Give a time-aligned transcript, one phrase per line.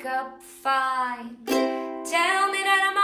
[0.00, 1.36] wake up fine.
[1.46, 3.00] Tell me that I'm.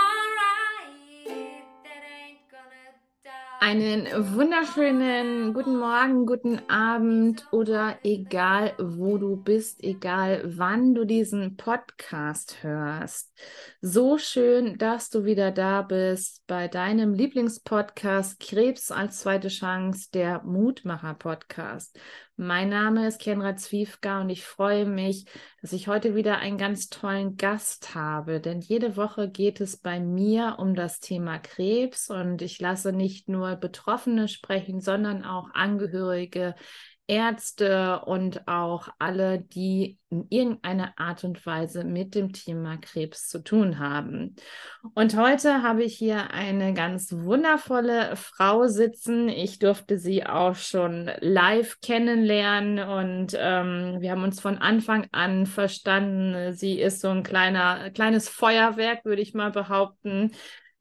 [3.59, 11.57] Einen wunderschönen guten Morgen, guten Abend oder egal wo du bist, egal wann du diesen
[11.57, 13.33] Podcast hörst.
[13.81, 20.45] So schön, dass du wieder da bist bei deinem Lieblingspodcast Krebs als zweite Chance, der
[20.45, 21.99] Mutmacher Podcast.
[22.39, 25.25] Mein Name ist Kenra Zwiefka und ich freue mich,
[25.63, 28.43] dass ich heute wieder einen ganz tollen Gast habe.
[28.43, 33.31] Denn jede Woche geht es bei mir um das Thema Krebs und ich lasse nicht
[33.31, 36.55] nur Betroffene sprechen, sondern auch Angehörige,
[37.09, 43.43] Ärzte und auch alle, die in irgendeiner Art und Weise mit dem Thema Krebs zu
[43.43, 44.37] tun haben.
[44.95, 49.29] Und heute habe ich hier eine ganz wundervolle Frau sitzen.
[49.29, 55.47] Ich durfte sie auch schon live kennenlernen und ähm, wir haben uns von Anfang an
[55.47, 56.53] verstanden.
[56.55, 60.33] Sie ist so ein kleiner, kleines Feuerwerk, würde ich mal behaupten.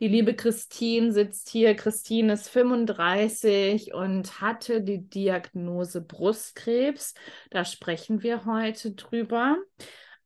[0.02, 1.74] Die liebe Christine sitzt hier.
[1.74, 7.14] Christine ist 35 und hatte die Diagnose Brustkrebs.
[7.50, 9.58] Da sprechen wir heute drüber.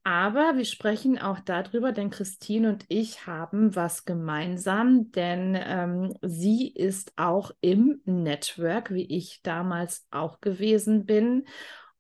[0.03, 6.71] Aber wir sprechen auch darüber, denn Christine und ich haben was gemeinsam, denn ähm, sie
[6.73, 11.45] ist auch im Network, wie ich damals auch gewesen bin.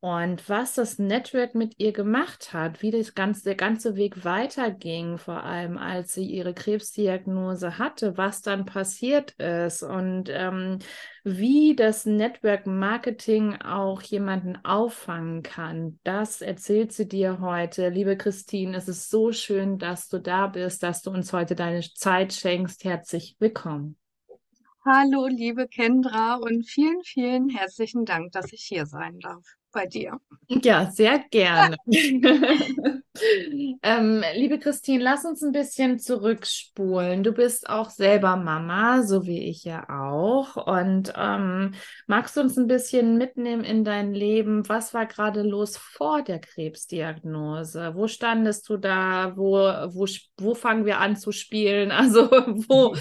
[0.01, 5.17] Und was das Network mit ihr gemacht hat, wie das ganze, der ganze Weg weiterging,
[5.17, 10.79] vor allem als sie ihre Krebsdiagnose hatte, was dann passiert ist und ähm,
[11.25, 17.89] wie das Network Marketing auch jemanden auffangen kann, das erzählt sie dir heute.
[17.89, 21.81] Liebe Christine, es ist so schön, dass du da bist, dass du uns heute deine
[21.81, 22.85] Zeit schenkst.
[22.85, 23.97] Herzlich willkommen.
[24.85, 30.19] Hallo, liebe Kendra und vielen, vielen herzlichen Dank, dass ich hier sein darf bei dir.
[30.47, 31.77] Ja, sehr gerne.
[33.83, 37.23] ähm, liebe Christine, lass uns ein bisschen zurückspulen.
[37.23, 40.55] Du bist auch selber Mama, so wie ich ja auch.
[40.55, 41.73] Und ähm,
[42.07, 44.67] magst du uns ein bisschen mitnehmen in dein Leben?
[44.69, 47.93] Was war gerade los vor der Krebsdiagnose?
[47.95, 49.33] Wo standest du da?
[49.35, 49.57] Wo,
[49.93, 50.07] wo,
[50.39, 51.91] wo fangen wir an zu spielen?
[51.99, 52.95] Also wo,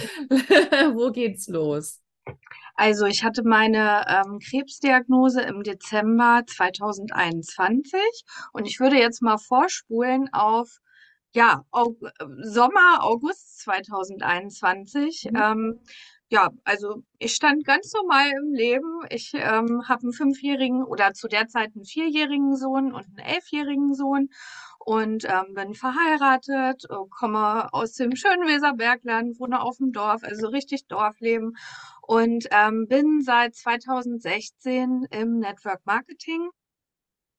[0.95, 2.03] wo geht's los?
[2.79, 8.01] Also ich hatte meine ähm, Krebsdiagnose im Dezember 2021
[8.53, 10.79] und ich würde jetzt mal vorspulen auf
[11.35, 11.65] ja,
[12.43, 15.27] Sommer, August 2021.
[15.29, 15.37] Mhm.
[15.37, 15.81] Ähm,
[16.31, 19.01] ja, also ich stand ganz normal im Leben.
[19.11, 23.95] Ich ähm, habe einen fünfjährigen oder zu der Zeit einen vierjährigen Sohn und einen elfjährigen
[23.95, 24.29] Sohn
[24.79, 30.49] und ähm, bin verheiratet, äh, komme aus dem schönen Weserbergland, wohne auf dem Dorf, also
[30.49, 31.57] richtig Dorfleben
[32.03, 36.51] und ähm, bin seit 2016 im Network Marketing.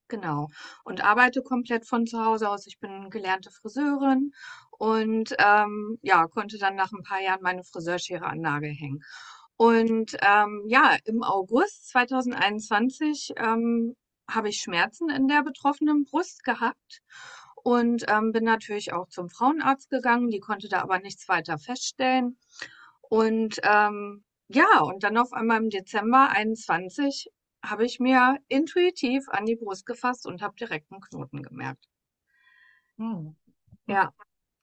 [0.08, 0.48] Genau.
[0.84, 2.66] Und arbeite komplett von zu Hause aus.
[2.66, 4.32] Ich bin gelernte Friseurin
[4.80, 9.04] und ähm, ja, konnte dann nach ein paar Jahren meine Friseurschere an Nagel hängen.
[9.56, 13.94] Und ähm, ja, im August 2021 ähm,
[14.26, 17.02] habe ich Schmerzen in der betroffenen Brust gehabt
[17.62, 20.30] und ähm, bin natürlich auch zum Frauenarzt gegangen.
[20.30, 22.38] Die konnte da aber nichts weiter feststellen.
[23.02, 27.30] Und ähm, ja, und dann auf einmal im Dezember 21
[27.62, 31.84] habe ich mir intuitiv an die Brust gefasst und habe direkt einen Knoten gemerkt.
[32.96, 33.36] Hm.
[33.86, 34.14] Ja.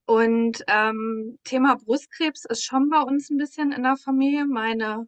[0.08, 4.46] Und ähm, Thema Brustkrebs ist schon bei uns ein bisschen in der Familie.
[4.46, 5.06] Meine,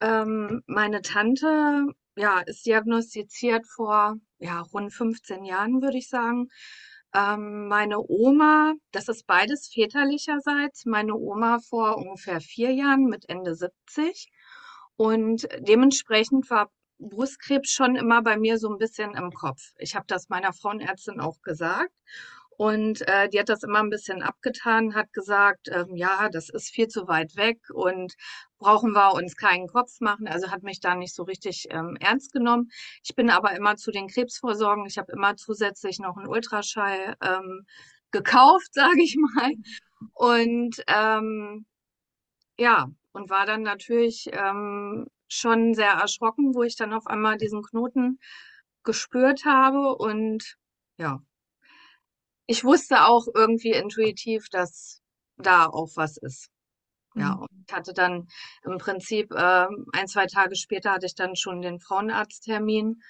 [0.00, 6.50] ähm, meine Tante ja, ist diagnostiziert vor ja, rund 15 Jahren, würde ich sagen.
[7.12, 13.56] Ähm, meine Oma, das ist beides väterlicherseits, meine Oma vor ungefähr vier Jahren mit Ende
[13.56, 14.28] 70.
[14.94, 16.70] Und dementsprechend war
[17.00, 19.72] Brustkrebs schon immer bei mir so ein bisschen im Kopf.
[19.78, 21.92] Ich habe das meiner Frauenärztin auch gesagt.
[22.58, 26.70] Und äh, die hat das immer ein bisschen abgetan, hat gesagt, ähm, ja, das ist
[26.70, 28.14] viel zu weit weg und
[28.58, 30.26] brauchen wir uns keinen Kopf machen.
[30.26, 32.70] Also hat mich da nicht so richtig ähm, ernst genommen.
[33.04, 34.86] Ich bin aber immer zu den Krebsvorsorgen.
[34.86, 37.64] Ich habe immer zusätzlich noch einen Ultraschall ähm,
[38.10, 39.52] gekauft, sage ich mal.
[40.14, 41.64] Und ähm,
[42.58, 47.62] ja, und war dann natürlich ähm, schon sehr erschrocken, wo ich dann auf einmal diesen
[47.62, 48.18] Knoten
[48.82, 50.56] gespürt habe und
[50.96, 51.20] ja,
[52.48, 55.02] ich wusste auch irgendwie intuitiv, dass
[55.36, 56.48] da auch was ist.
[57.14, 57.42] Ja, mhm.
[57.42, 58.26] und ich hatte dann
[58.64, 63.02] im Prinzip äh, ein, zwei Tage später hatte ich dann schon den Frauenarzttermin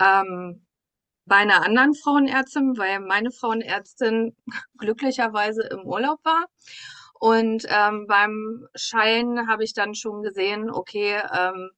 [0.00, 0.66] ähm,
[1.24, 4.36] bei einer anderen Frauenärztin, weil meine Frauenärztin
[4.78, 6.46] glücklicherweise im Urlaub war.
[7.14, 11.70] Und ähm, beim Schein habe ich dann schon gesehen, okay, ähm,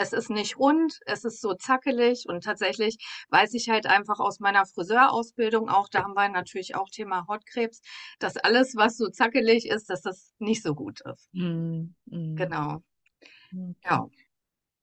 [0.00, 2.96] es ist nicht rund, es ist so zackelig und tatsächlich
[3.28, 7.82] weiß ich halt einfach aus meiner Friseurausbildung auch, da haben wir natürlich auch Thema Hautkrebs,
[8.18, 11.28] dass alles, was so zackelig ist, dass das nicht so gut ist.
[11.32, 12.36] Mm, mm.
[12.36, 12.82] Genau.
[13.52, 13.74] Okay.
[13.84, 14.08] Ja.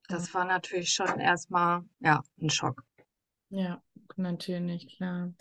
[0.07, 2.83] Das war natürlich schon erstmal, ja, ein Schock.
[3.49, 3.81] Ja,
[4.17, 5.33] natürlich, klar.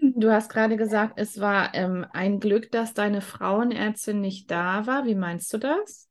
[0.00, 5.04] Du hast gerade gesagt, es war ähm, ein Glück, dass deine Frauenärztin nicht da war.
[5.04, 6.08] Wie meinst du das?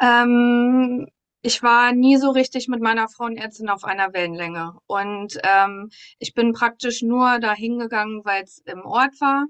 [0.00, 1.08] Ähm,
[1.44, 4.78] ich war nie so richtig mit meiner Frauenärztin auf einer Wellenlänge.
[4.86, 9.44] Und ähm, ich bin praktisch nur dahin gegangen, weil es im Ort war.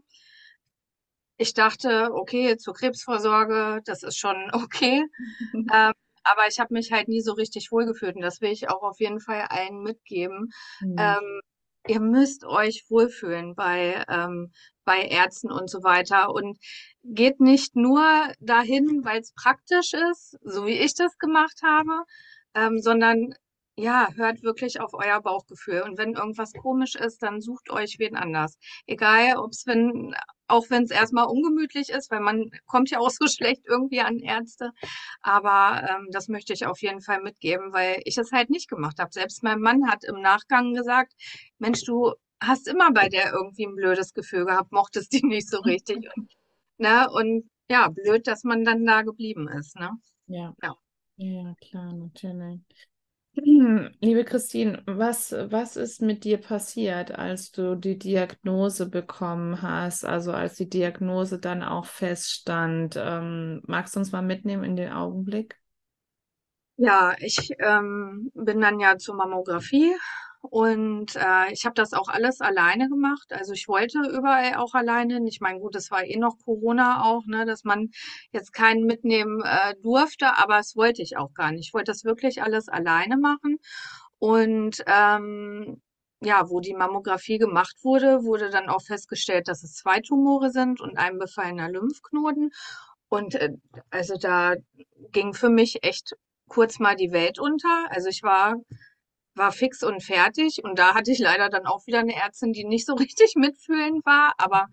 [1.37, 5.05] Ich dachte, okay, zur Krebsvorsorge, das ist schon okay.
[5.55, 5.93] ähm,
[6.25, 8.99] aber ich habe mich halt nie so richtig wohlgefühlt und das will ich auch auf
[8.99, 10.50] jeden Fall allen mitgeben.
[10.81, 10.96] Mhm.
[10.99, 11.41] Ähm,
[11.86, 14.52] ihr müsst euch wohlfühlen bei, ähm,
[14.84, 16.31] bei Ärzten und so weiter.
[16.31, 16.58] Und
[17.02, 18.02] geht nicht nur
[18.40, 22.04] dahin, weil es praktisch ist, so wie ich das gemacht habe,
[22.54, 23.34] ähm, sondern
[23.76, 25.82] ja, hört wirklich auf euer Bauchgefühl.
[25.82, 28.56] Und wenn irgendwas komisch ist, dann sucht euch wen anders.
[28.87, 30.15] Egal, ob es, wenn,
[30.47, 34.19] auch wenn es erstmal ungemütlich ist, weil man kommt ja auch so schlecht irgendwie an
[34.19, 34.71] Ärzte.
[35.23, 38.99] Aber ähm, das möchte ich auf jeden Fall mitgeben, weil ich es halt nicht gemacht
[39.00, 39.11] habe.
[39.12, 41.12] Selbst mein Mann hat im Nachgang gesagt,
[41.59, 45.59] Mensch, du hast immer bei der irgendwie ein blödes Gefühl gehabt, mochtest die nicht so
[45.61, 46.09] richtig.
[46.17, 46.31] Und,
[46.79, 47.09] ne?
[47.11, 49.77] Und ja, blöd, dass man dann da geblieben ist.
[49.77, 49.91] Ne?
[50.27, 50.55] Ja.
[50.62, 50.75] Ja.
[51.17, 52.61] Ja, klar, natürlich.
[53.36, 60.32] Liebe Christine, was, was ist mit dir passiert, als du die Diagnose bekommen hast, also
[60.32, 62.94] als die Diagnose dann auch feststand?
[62.96, 65.58] Ähm, magst du uns mal mitnehmen in den Augenblick?
[66.76, 69.94] Ja, ich ähm, bin dann ja zur Mammographie
[70.50, 73.32] und äh, ich habe das auch alles alleine gemacht.
[73.32, 75.20] Also ich wollte überall auch alleine.
[75.26, 77.91] Ich meine, gut, es war eh noch Corona auch, ne, dass man
[78.31, 81.69] jetzt keinen mitnehmen äh, durfte, aber das wollte ich auch gar nicht.
[81.69, 83.58] Ich wollte das wirklich alles alleine machen.
[84.19, 85.81] Und ähm,
[86.20, 90.81] ja, wo die Mammographie gemacht wurde, wurde dann auch festgestellt, dass es zwei Tumore sind
[90.81, 92.50] und ein befallener Lymphknoten.
[93.08, 93.50] Und äh,
[93.91, 94.55] also da
[95.12, 96.14] ging für mich echt
[96.49, 97.87] kurz mal die Welt unter.
[97.91, 98.56] Also ich war,
[99.34, 102.64] war fix und fertig und da hatte ich leider dann auch wieder eine Ärztin, die
[102.64, 104.34] nicht so richtig mitfühlend war.
[104.38, 104.69] Aber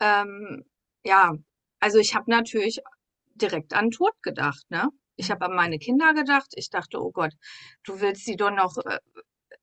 [0.00, 0.64] ähm,
[1.04, 1.34] ja,
[1.80, 2.80] also ich habe natürlich
[3.34, 4.88] direkt an Tod gedacht, ne?
[5.16, 6.52] Ich habe an meine Kinder gedacht.
[6.54, 7.32] Ich dachte, oh Gott,
[7.84, 8.98] du willst sie doch noch äh,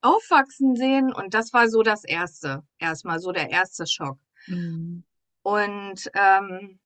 [0.00, 1.12] aufwachsen sehen.
[1.12, 2.62] Und das war so das Erste.
[2.78, 4.18] Erstmal so der erste Schock.
[4.46, 5.04] Mhm.
[5.42, 6.78] Und ähm,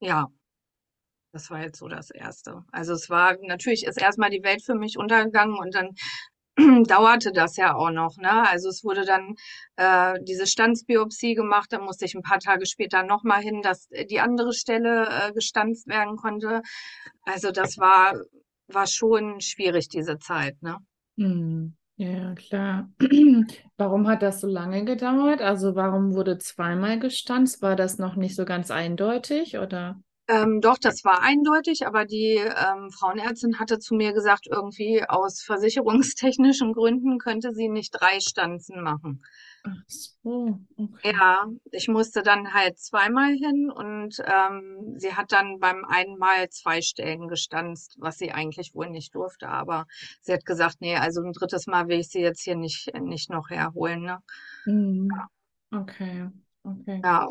[0.00, 0.26] ja,
[1.32, 2.64] das war jetzt so das Erste.
[2.72, 5.94] Also es war, natürlich ist erstmal die Welt für mich untergegangen und dann
[6.86, 8.48] dauerte das ja auch noch, ne?
[8.48, 9.34] Also es wurde dann
[9.76, 14.20] äh, diese Stanzbiopsie gemacht, da musste ich ein paar Tage später nochmal hin, dass die
[14.20, 16.62] andere Stelle äh, gestanzt werden konnte.
[17.22, 18.14] Also das war,
[18.66, 20.78] war schon schwierig, diese Zeit, ne?
[21.16, 21.76] Mhm.
[21.96, 22.90] Ja, klar.
[23.76, 25.42] Warum hat das so lange gedauert?
[25.42, 27.60] Also warum wurde zweimal gestanzt?
[27.60, 30.00] War das noch nicht so ganz eindeutig oder?
[30.28, 35.40] Ähm, doch, das war eindeutig, aber die ähm, Frauenärztin hatte zu mir gesagt, irgendwie aus
[35.40, 39.22] versicherungstechnischen Gründen könnte sie nicht drei Stanzen machen.
[39.64, 41.12] Ach so, okay.
[41.12, 46.50] Ja, ich musste dann halt zweimal hin und ähm, sie hat dann beim einen Mal
[46.50, 49.48] zwei Stellen gestanzt, was sie eigentlich wohl nicht durfte.
[49.48, 49.86] Aber
[50.20, 53.30] sie hat gesagt, nee, also ein drittes Mal will ich sie jetzt hier nicht, nicht
[53.30, 54.02] noch herholen.
[54.02, 54.18] Ne?
[54.66, 55.08] Mhm.
[55.70, 56.28] Okay,
[56.64, 57.00] okay.
[57.02, 57.28] Ja,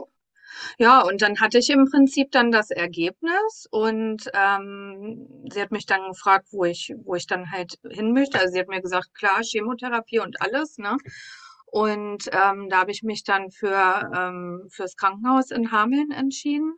[0.78, 5.86] ja, und dann hatte ich im Prinzip dann das Ergebnis und ähm, sie hat mich
[5.86, 8.40] dann gefragt, wo ich, wo ich dann halt hin möchte.
[8.40, 10.98] Also sie hat mir gesagt, klar, Chemotherapie und alles, ne?
[11.66, 16.76] Und ähm, da habe ich mich dann für ähm, fürs Krankenhaus in Hameln entschieden.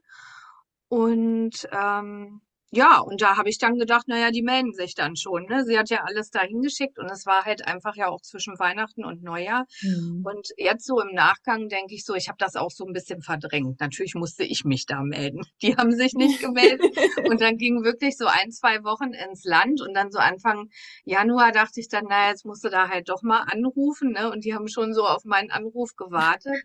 [0.88, 5.46] Und ähm, ja, und da habe ich dann gedacht, naja, die melden sich dann schon.
[5.46, 5.66] Ne?
[5.66, 9.04] Sie hat ja alles da hingeschickt und es war halt einfach ja auch zwischen Weihnachten
[9.04, 9.66] und Neujahr.
[9.82, 10.24] Mhm.
[10.24, 13.22] Und jetzt so im Nachgang denke ich so, ich habe das auch so ein bisschen
[13.22, 13.80] verdrängt.
[13.80, 15.42] Natürlich musste ich mich da melden.
[15.64, 16.96] Die haben sich nicht gemeldet.
[17.30, 20.70] und dann ging wirklich so ein, zwei Wochen ins Land und dann so Anfang
[21.06, 24.12] Januar dachte ich dann, naja, jetzt musst du da halt doch mal anrufen.
[24.12, 24.32] Ne?
[24.32, 26.62] Und die haben schon so auf meinen Anruf gewartet.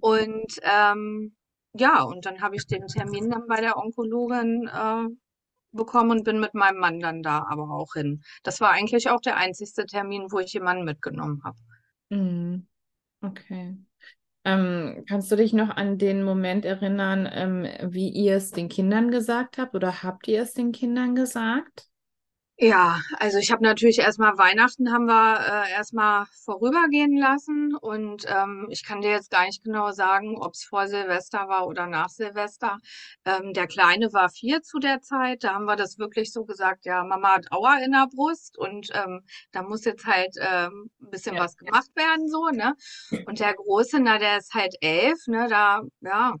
[0.00, 1.36] Und ähm,
[1.78, 5.08] ja, und dann habe ich den Termin dann bei der Onkologin äh,
[5.76, 8.22] bekommen und bin mit meinem Mann dann da aber auch hin.
[8.42, 11.58] Das war eigentlich auch der einzigste Termin, wo ich jemanden mitgenommen habe.
[12.10, 12.66] Mhm.
[13.22, 13.76] Okay.
[14.44, 19.10] Ähm, kannst du dich noch an den Moment erinnern, ähm, wie ihr es den Kindern
[19.10, 21.88] gesagt habt oder habt ihr es den Kindern gesagt?
[22.58, 28.68] Ja, also ich habe natürlich erstmal Weihnachten haben wir äh, erstmal vorübergehen lassen und ähm,
[28.70, 32.08] ich kann dir jetzt gar nicht genau sagen, ob es vor Silvester war oder nach
[32.08, 32.78] Silvester.
[33.26, 36.86] Ähm, der Kleine war vier zu der Zeit, da haben wir das wirklich so gesagt,
[36.86, 39.20] ja, Mama hat Aua in der Brust und ähm,
[39.52, 41.42] da muss jetzt halt ähm, ein bisschen Ja.
[41.44, 42.74] was gemacht werden, so, ne?
[43.26, 46.34] Und der Große, na, der ist halt elf, ne, da, ja,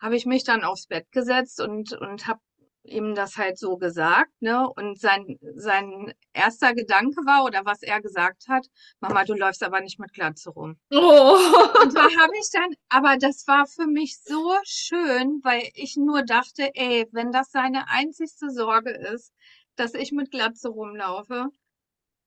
[0.00, 2.40] habe ich mich dann aufs Bett gesetzt und, und habe
[2.88, 4.68] ihm das halt so gesagt, ne?
[4.68, 8.66] Und sein, sein erster Gedanke war, oder was er gesagt hat,
[9.00, 10.78] Mama, du läufst aber nicht mit Glatze rum.
[10.90, 11.38] Oh.
[11.82, 16.22] Und da habe ich dann, aber das war für mich so schön, weil ich nur
[16.24, 19.32] dachte, ey, wenn das seine einzigste Sorge ist,
[19.76, 21.48] dass ich mit Glatze rumlaufe,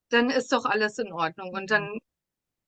[0.09, 1.53] dann ist doch alles in Ordnung.
[1.53, 1.99] Und dann,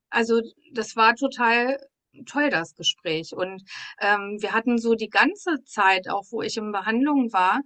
[0.10, 0.42] also
[0.74, 1.80] das war total
[2.26, 3.34] toll, das Gespräch.
[3.36, 3.64] Und
[4.00, 7.62] ähm, wir hatten so die ganze Zeit, auch wo ich in Behandlung war,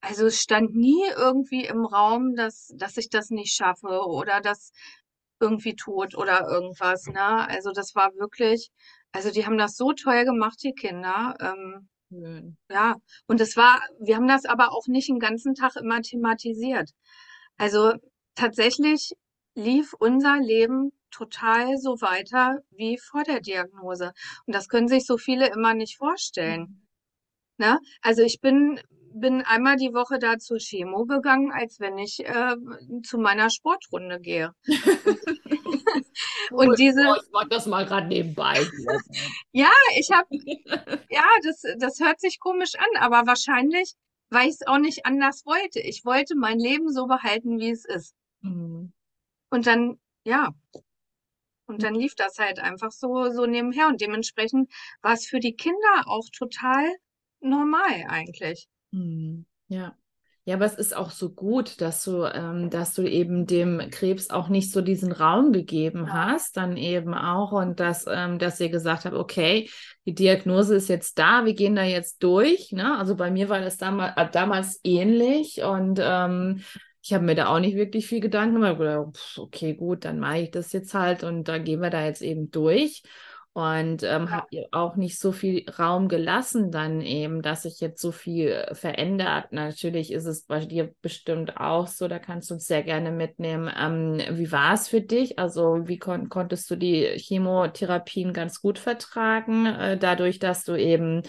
[0.00, 4.72] also es stand nie irgendwie im Raum, dass, dass ich das nicht schaffe oder das
[5.40, 7.48] irgendwie tot oder irgendwas, ne?
[7.48, 8.70] Also das war wirklich,
[9.12, 11.34] also die haben das so toll gemacht, die Kinder.
[11.40, 12.56] Ähm, Schön.
[12.70, 16.90] ja, und es war, wir haben das aber auch nicht den ganzen Tag immer thematisiert.
[17.56, 17.92] Also
[18.34, 19.12] tatsächlich
[19.54, 24.12] lief unser Leben total so weiter wie vor der Diagnose.
[24.46, 26.86] Und das können sich so viele immer nicht vorstellen.
[27.58, 27.80] Ne?
[28.02, 28.80] Also ich bin,
[29.12, 32.56] bin einmal die Woche da zur Chemo gegangen, als wenn ich äh,
[33.02, 34.52] zu meiner Sportrunde gehe.
[36.50, 38.60] Und diese, Oh, ich mach das mal gerade nebenbei.
[39.52, 40.28] ja, ich habe,
[41.10, 43.94] ja, das, das hört sich komisch an, aber wahrscheinlich,
[44.30, 45.80] weil ich es auch nicht anders wollte.
[45.80, 48.14] Ich wollte mein Leben so behalten, wie es ist.
[48.42, 48.92] Mhm.
[49.50, 50.50] Und dann, ja,
[51.66, 53.88] und dann lief das halt einfach so, so nebenher.
[53.88, 54.70] Und dementsprechend
[55.02, 56.84] war es für die Kinder auch total
[57.40, 58.68] normal eigentlich.
[58.90, 59.46] Mhm.
[59.68, 59.94] Ja.
[60.44, 64.30] Ja, aber es ist auch so gut, dass du, ähm, dass du eben dem Krebs
[64.30, 66.32] auch nicht so diesen Raum gegeben Ja.
[66.32, 69.68] hast, dann eben auch und dass, ähm, dass ihr gesagt habt, okay,
[70.06, 72.72] die Diagnose ist jetzt da, wir gehen da jetzt durch.
[72.72, 72.96] Ne?
[72.96, 76.62] Also bei mir war das damals, äh, damals ähnlich und ähm,
[77.08, 78.76] ich habe mir da auch nicht wirklich viel Gedanken gemacht.
[78.78, 82.04] Gedacht, pff, okay, gut, dann mache ich das jetzt halt und dann gehen wir da
[82.04, 83.02] jetzt eben durch.
[83.54, 84.46] Und ähm, Ja.
[84.50, 88.74] ihr auch nicht so viel Raum gelassen dann eben, dass sich jetzt so viel äh,
[88.74, 89.52] verändert.
[89.52, 93.72] Natürlich ist es bei dir bestimmt auch so, da kannst du uns sehr gerne mitnehmen.
[93.74, 95.38] Ähm, wie war es für dich?
[95.38, 101.22] Also wie kon konntest du die Chemotherapien ganz gut vertragen, äh, dadurch, dass du eben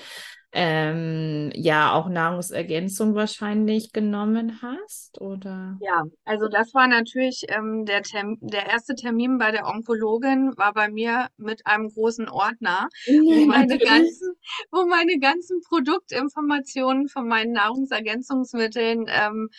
[0.52, 5.78] ähm, ja auch Nahrungsergänzung wahrscheinlich genommen hast, oder?
[5.82, 10.74] Ja, also das war natürlich ähm, der, Term der erste Termin bei der Onkologin war
[10.74, 13.88] bei mir mit einem großen Ordner, wo meine Natürlich.
[13.88, 14.34] ganzen,
[14.72, 19.50] wo meine ganzen Produktinformationen von meinen Nahrungsergänzungsmitteln, ähm,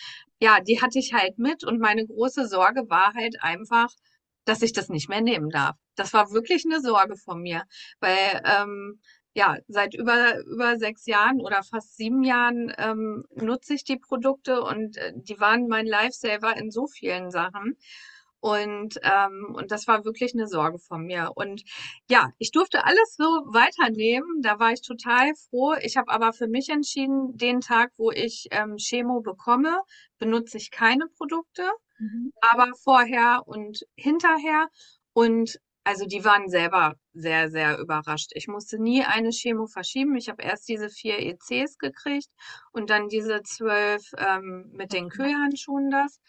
[0.41, 3.91] ja, die hatte ich halt mit und meine große Sorge war halt einfach,
[4.45, 5.77] dass ich das nicht mehr nehmen darf.
[5.95, 7.63] Das war wirklich eine Sorge von mir,
[8.01, 9.01] weil ähm,
[9.35, 14.63] ja, seit über, über sechs Jahren oder fast sieben Jahren ähm, nutze ich die Produkte
[14.63, 17.77] und äh, die waren mein Lifesaver in so vielen Sachen.
[18.41, 21.31] Und, ähm, und das war wirklich eine Sorge von mir.
[21.35, 21.63] Und
[22.09, 24.41] ja, ich durfte alles so weiternehmen.
[24.41, 25.75] Da war ich total froh.
[25.83, 29.83] Ich habe aber für mich entschieden, den Tag, wo ich ähm, Chemo bekomme,
[30.19, 31.63] benutze ich keine Produkte,
[31.99, 32.33] Mhm.
[32.41, 34.69] aber vorher und hinterher.
[35.13, 38.33] Und also die waren selber sehr, sehr überrascht.
[38.35, 40.17] Ich musste nie eine Chemo verschieben.
[40.17, 42.29] Ich habe erst diese vier ECs gekriegt
[42.73, 46.21] und dann diese zwölf ähm, mit den Kühlhandschuhen das.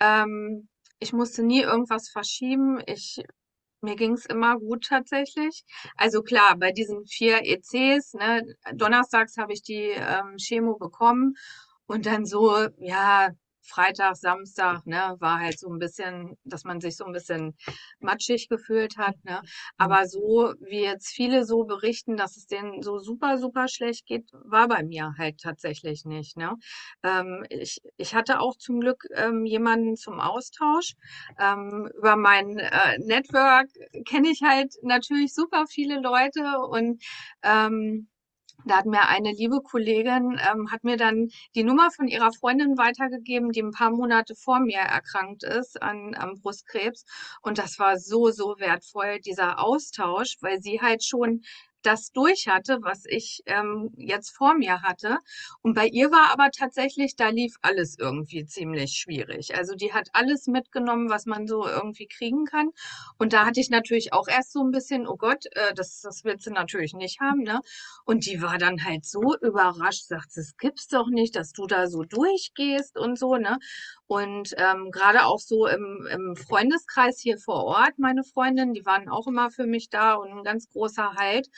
[0.00, 0.68] Ähm,
[1.00, 2.80] ich musste nie irgendwas verschieben.
[2.86, 3.22] Ich,
[3.80, 5.64] mir ging's immer gut tatsächlich.
[5.96, 8.42] Also klar, bei diesen vier ECs, ne,
[8.74, 11.34] donnerstags habe ich die ähm, Chemo bekommen
[11.86, 13.30] und dann so, ja,
[13.64, 17.56] Freitag, Samstag, ne, war halt so ein bisschen, dass man sich so ein bisschen
[18.00, 19.40] matschig gefühlt hat, ne.
[19.78, 24.30] Aber so, wie jetzt viele so berichten, dass es denen so super, super schlecht geht,
[24.32, 26.54] war bei mir halt tatsächlich nicht, ne.
[27.02, 30.94] Ähm, ich, ich hatte auch zum Glück ähm, jemanden zum Austausch.
[31.38, 33.68] Ähm, über mein äh, Network
[34.06, 37.02] kenne ich halt natürlich super viele Leute und
[37.42, 38.08] ähm,
[38.64, 42.78] da hat mir eine liebe Kollegin, ähm, hat mir dann die Nummer von ihrer Freundin
[42.78, 47.04] weitergegeben, die ein paar Monate vor mir erkrankt ist an, am Brustkrebs.
[47.42, 51.42] Und das war so, so wertvoll, dieser Austausch, weil sie halt schon
[51.86, 55.18] das durch hatte, was ich ähm, jetzt vor mir hatte.
[55.62, 59.56] Und bei ihr war aber tatsächlich, da lief alles irgendwie ziemlich schwierig.
[59.56, 62.70] Also die hat alles mitgenommen, was man so irgendwie kriegen kann.
[63.18, 66.24] Und da hatte ich natürlich auch erst so ein bisschen, oh Gott, äh, das, das
[66.24, 67.60] wird sie natürlich nicht haben, ne?
[68.04, 71.86] Und die war dann halt so überrascht, sagt, es gibt's doch nicht, dass du da
[71.86, 73.58] so durchgehst und so, ne?
[74.06, 79.08] Und ähm, gerade auch so im, im Freundeskreis hier vor Ort, meine Freundinnen, die waren
[79.08, 81.48] auch immer für mich da und ein ganz großer Halt.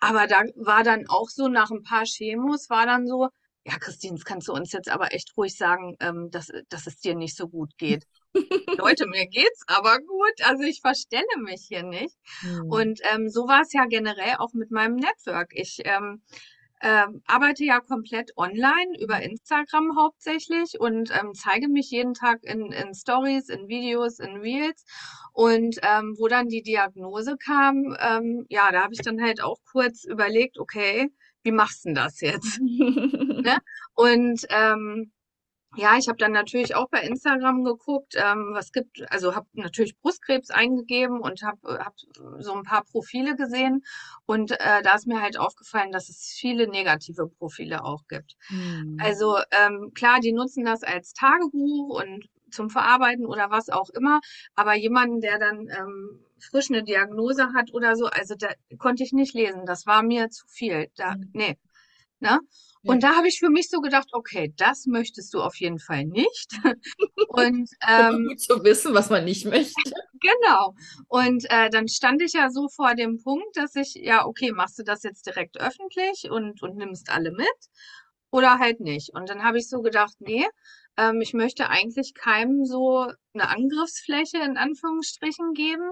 [0.00, 3.28] Aber da war dann auch so nach ein paar Chemos, war dann so,
[3.64, 6.96] ja, Christine, das kannst du uns jetzt aber echt ruhig sagen, ähm, dass, dass es
[6.98, 8.04] dir nicht so gut geht.
[8.78, 10.32] Leute, mir geht's aber gut.
[10.44, 12.16] Also ich verstelle mich hier nicht.
[12.42, 12.70] Mhm.
[12.70, 15.50] Und ähm, so war es ja generell auch mit meinem Network.
[15.54, 16.22] Ich ähm,
[16.82, 19.22] ähm, arbeite ja komplett online über.
[19.22, 24.84] Instagram hauptsächlich und ähm, zeige mich jeden Tag in, in Stories, in Videos, in Reels.
[25.32, 29.58] Und ähm, wo dann die Diagnose kam, ähm, ja, da habe ich dann halt auch
[29.70, 31.08] kurz überlegt, okay,
[31.44, 32.60] wie machst du denn das jetzt?
[32.60, 33.58] ne?
[33.94, 35.12] Und ähm,
[35.76, 39.98] ja, ich habe dann natürlich auch bei Instagram geguckt, ähm, was gibt, also habe natürlich
[39.98, 41.94] Brustkrebs eingegeben und habe hab
[42.38, 43.82] so ein paar Profile gesehen
[44.26, 48.36] und äh, da ist mir halt aufgefallen, dass es viele negative Profile auch gibt.
[48.48, 48.98] Hm.
[49.00, 54.20] Also ähm, klar, die nutzen das als Tagebuch und zum Verarbeiten oder was auch immer,
[54.54, 58.48] aber jemanden, der dann ähm, frisch eine Diagnose hat oder so, also da
[58.78, 60.88] konnte ich nicht lesen, das war mir zu viel.
[60.96, 61.30] Da, hm.
[61.32, 61.58] nee.
[62.22, 62.38] Ne?
[62.84, 66.04] Und da habe ich für mich so gedacht, okay, das möchtest du auf jeden Fall
[66.04, 66.52] nicht.
[67.28, 69.74] Und ähm, gut zu wissen, was man nicht möchte.
[70.24, 70.76] Genau.
[71.08, 74.78] Und äh, dann stand ich ja so vor dem Punkt, dass ich, ja, okay, machst
[74.78, 77.48] du das jetzt direkt öffentlich und, und nimmst alle mit
[78.30, 79.10] oder halt nicht.
[79.14, 80.46] Und dann habe ich so gedacht, nee,
[80.96, 85.90] ähm, ich möchte eigentlich keinem so eine Angriffsfläche in Anführungsstrichen geben,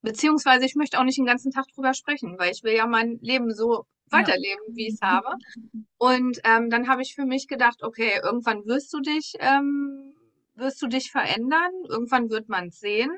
[0.00, 3.18] beziehungsweise ich möchte auch nicht den ganzen Tag drüber sprechen, weil ich will ja mein
[3.20, 5.36] Leben so weiterleben, wie ich es habe.
[5.98, 10.14] Und ähm, dann habe ich für mich gedacht, okay, irgendwann wirst du dich, ähm,
[10.54, 13.10] wirst du dich verändern, irgendwann wird man sehen,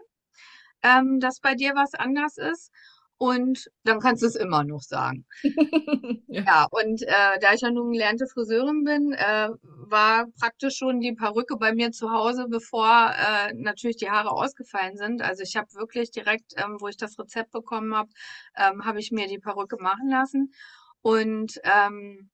[0.82, 2.70] ähm, dass bei dir was anders ist.
[3.16, 5.24] Und dann kannst du es immer noch sagen.
[6.28, 6.42] ja.
[6.42, 6.68] ja.
[6.70, 11.56] und äh, da ich ja nun gelernte Friseurin bin, äh, war praktisch schon die Perücke
[11.56, 15.22] bei mir zu Hause, bevor äh, natürlich die Haare ausgefallen sind.
[15.22, 18.10] Also ich habe wirklich direkt, ähm, wo ich das Rezept bekommen habe,
[18.56, 20.52] ähm, habe ich mir die Perücke machen lassen.
[21.04, 22.30] Und ähm,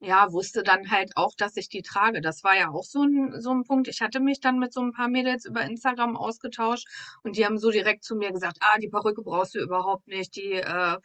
[0.00, 2.20] ja, wusste dann halt auch, dass ich die trage.
[2.20, 3.86] Das war ja auch so ein, so ein Punkt.
[3.88, 6.88] Ich hatte mich dann mit so ein paar Mädels über Instagram ausgetauscht
[7.22, 10.34] und die haben so direkt zu mir gesagt, ah, die Perücke brauchst du überhaupt nicht,
[10.36, 10.98] die, äh,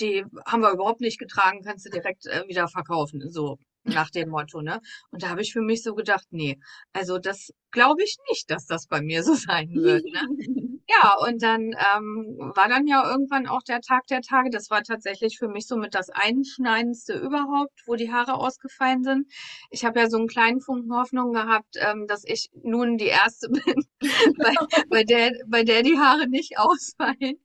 [0.00, 3.28] die haben wir überhaupt nicht getragen, kannst du direkt äh, wieder verkaufen.
[3.28, 4.80] So nach dem Motto, ne?
[5.10, 6.58] Und da habe ich für mich so gedacht, nee,
[6.92, 10.04] also das glaube ich nicht, dass das bei mir so sein wird.
[10.04, 10.22] Ne?
[10.88, 14.50] ja, und dann ähm, war dann ja irgendwann auch der Tag der Tage.
[14.50, 19.26] Das war tatsächlich für mich somit das Einschneidendste überhaupt, wo die Haare ausgefallen sind.
[19.70, 23.48] Ich habe ja so einen kleinen Funken Hoffnung gehabt, ähm, dass ich nun die Erste
[23.50, 23.84] bin,
[24.38, 24.54] bei,
[24.88, 27.36] bei, der, bei der die Haare nicht ausfallen.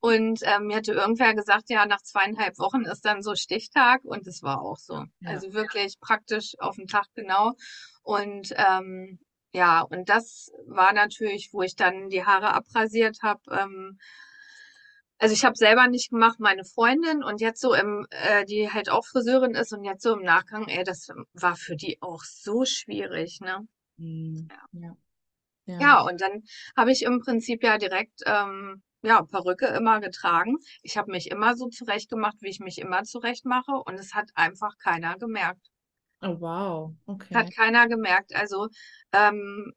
[0.00, 4.26] Und ähm, mir hatte irgendwer gesagt, ja, nach zweieinhalb Wochen ist dann so Stichtag und
[4.26, 5.04] es war auch so.
[5.20, 5.30] Ja.
[5.30, 7.52] Also wirklich praktisch auf den Tag genau.
[8.02, 9.18] Und ähm,
[9.52, 13.42] ja, und das war natürlich, wo ich dann die Haare abrasiert habe.
[13.50, 13.98] Ähm,
[15.18, 18.90] also ich habe selber nicht gemacht, meine Freundin und jetzt so im, äh, die halt
[18.90, 22.64] auch Friseurin ist und jetzt so im Nachgang, ey, das war für die auch so
[22.64, 23.66] schwierig, ne?
[23.98, 24.48] Mhm.
[24.72, 24.96] Ja.
[25.66, 25.80] ja.
[25.80, 26.42] Ja, und dann
[26.76, 30.56] habe ich im Prinzip ja direkt ähm, ja, Perücke immer getragen.
[30.82, 34.76] Ich habe mich immer so zurechtgemacht, wie ich mich immer zurechtmache und es hat einfach
[34.78, 35.71] keiner gemerkt.
[36.22, 36.94] Oh, wow.
[37.06, 37.34] Okay.
[37.34, 38.34] Hat keiner gemerkt.
[38.34, 38.68] Also
[39.12, 39.72] ähm,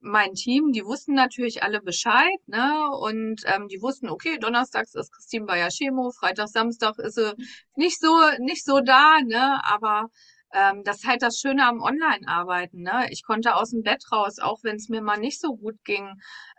[0.00, 2.90] mein Team, die wussten natürlich alle Bescheid, ne?
[3.00, 7.32] Und ähm, die wussten, okay, donnerstags ist Christine bei Chemo, Freitag, Samstag ist sie
[7.76, 9.60] nicht so, nicht so da, ne?
[9.64, 10.08] Aber
[10.52, 13.06] ähm, das ist halt das Schöne am Online-Arbeiten, ne?
[13.10, 16.08] Ich konnte aus dem Bett raus, auch wenn es mir mal nicht so gut ging,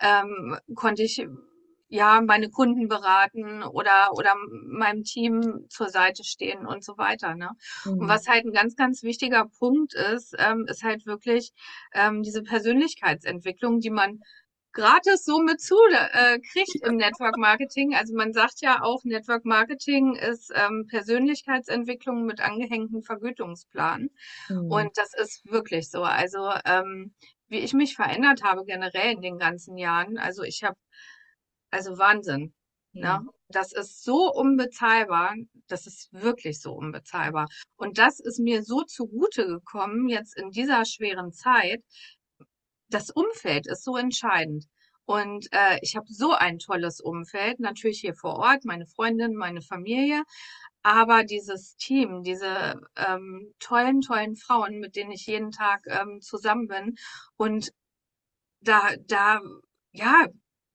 [0.02, 1.26] ähm, konnte ich
[1.88, 4.34] ja, meine Kunden beraten oder, oder
[4.68, 7.36] meinem Team zur Seite stehen und so weiter.
[7.36, 7.52] Ne?
[7.86, 8.00] Mhm.
[8.00, 11.52] Und was halt ein ganz, ganz wichtiger Punkt ist, ähm, ist halt wirklich
[11.94, 14.20] ähm, diese Persönlichkeitsentwicklung, die man
[14.76, 17.96] gratis so mit zu äh, kriegt im Network Marketing.
[17.96, 24.10] Also man sagt ja auch, Network Marketing ist ähm, Persönlichkeitsentwicklung mit angehängtem Vergütungsplan.
[24.50, 24.72] Mhm.
[24.72, 26.04] Und das ist wirklich so.
[26.04, 27.14] Also ähm,
[27.48, 30.18] wie ich mich verändert habe generell in den ganzen Jahren.
[30.18, 30.78] Also ich habe
[31.76, 32.54] also Wahnsinn.
[32.94, 33.20] Ja.
[33.20, 33.30] Ne?
[33.50, 35.36] Das ist so unbezahlbar.
[35.68, 37.48] Das ist wirklich so unbezahlbar.
[37.76, 41.84] Und das ist mir so zugute gekommen jetzt in dieser schweren Zeit.
[42.90, 44.66] Das Umfeld ist so entscheidend.
[45.06, 49.62] Und äh, ich habe so ein tolles Umfeld, natürlich hier vor Ort, meine Freundin, meine
[49.62, 50.24] Familie,
[50.82, 56.68] aber dieses Team, diese ähm, tollen, tollen Frauen, mit denen ich jeden Tag ähm, zusammen
[56.68, 56.96] bin
[57.38, 57.72] und
[58.62, 59.42] da, da,
[59.92, 60.28] ja,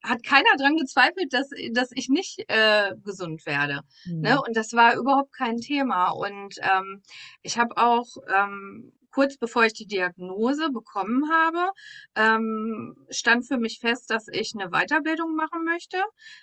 [0.02, 3.80] hat keiner dran gezweifelt, dass, dass ich nicht äh, gesund werde.
[4.06, 4.20] Mhm.
[4.20, 4.40] Ne?
[4.40, 6.10] Und das war überhaupt kein Thema.
[6.10, 7.02] Und ähm,
[7.42, 11.70] ich habe auch ähm, kurz bevor ich die Diagnose bekommen habe,
[12.14, 15.98] ähm, stand für mich fest, dass ich eine Weiterbildung machen möchte,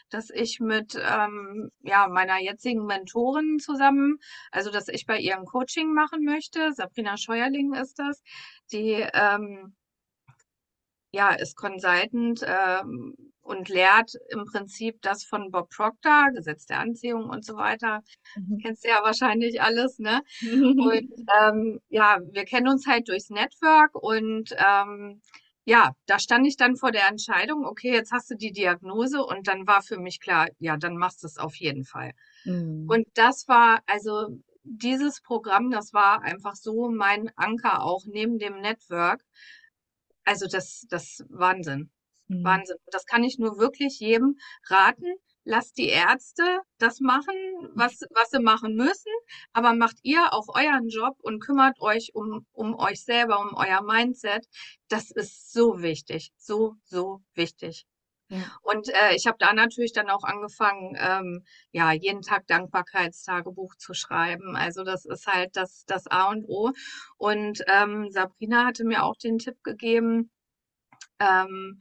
[0.10, 4.20] dass ich mit ähm, ja, meiner jetzigen Mentorin zusammen,
[4.52, 6.74] also dass ich bei ihr ein Coaching machen möchte.
[6.74, 8.22] Sabrina Scheuerling ist das,
[8.72, 9.76] die ähm,
[11.12, 13.16] ja, ist Consultant ähm,
[13.48, 18.02] und lehrt im Prinzip das von Bob Proctor, Gesetz der Anziehung und so weiter.
[18.36, 18.60] Mhm.
[18.62, 20.22] Kennst du ja wahrscheinlich alles, ne?
[20.42, 25.22] Und ähm, ja, wir kennen uns halt durchs Network und ähm,
[25.66, 29.48] ja, da stand ich dann vor der Entscheidung, okay, jetzt hast du die Diagnose und
[29.48, 32.12] dann war für mich klar, ja, dann machst du es auf jeden Fall.
[32.46, 32.88] Mhm.
[32.90, 34.28] Und das war also
[34.64, 39.24] dieses Programm, das war einfach so mein Anker auch neben dem Network.
[40.24, 41.90] Also das, das Wahnsinn.
[42.28, 42.44] Mhm.
[42.44, 42.78] Wahnsinn.
[42.92, 44.38] Das kann ich nur wirklich jedem
[44.70, 45.06] raten.
[45.44, 46.44] Lasst die Ärzte
[46.78, 47.34] das machen,
[47.74, 49.12] was, was sie machen müssen,
[49.54, 53.82] aber macht ihr auch euren Job und kümmert euch um, um euch selber, um euer
[53.82, 54.46] Mindset.
[54.90, 57.86] Das ist so wichtig, so, so wichtig.
[58.30, 58.40] Ja.
[58.62, 63.94] Und äh, ich habe da natürlich dann auch angefangen, ähm, ja, jeden Tag Dankbarkeitstagebuch zu
[63.94, 64.58] schreiben.
[64.58, 66.74] Also das ist halt das, das A und O.
[67.16, 70.30] Und ähm, Sabrina hatte mir auch den Tipp gegeben,
[71.20, 71.80] ähm,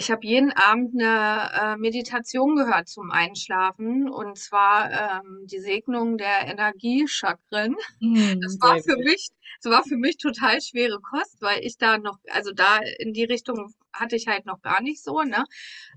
[0.00, 6.16] ich habe jeden Abend eine äh, Meditation gehört zum Einschlafen und zwar ähm, die Segnung
[6.16, 7.76] der Energiechakren.
[8.00, 9.04] Mhm, Das war für gut.
[9.04, 9.28] mich,
[9.62, 13.24] das war für mich total schwere Kost, weil ich da noch, also da in die
[13.24, 15.44] Richtung hatte ich halt noch gar nicht so, ne?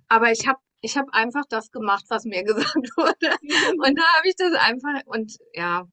[0.10, 3.30] Aber ich habe ich habe einfach das gemacht, was mir gesagt wurde.
[3.88, 5.88] Und da habe ich das einfach und ja,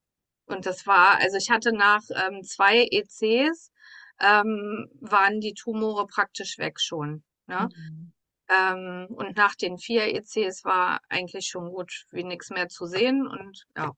[0.47, 3.71] und das war, also ich hatte nach ähm, zwei ECs
[4.19, 7.23] ähm, waren die Tumore praktisch weg schon.
[7.51, 7.69] Ne?
[7.75, 8.13] Mhm.
[8.49, 13.27] Ähm, und nach den vier ECs war eigentlich schon gut wie nichts mehr zu sehen.
[13.27, 13.91] Und ja,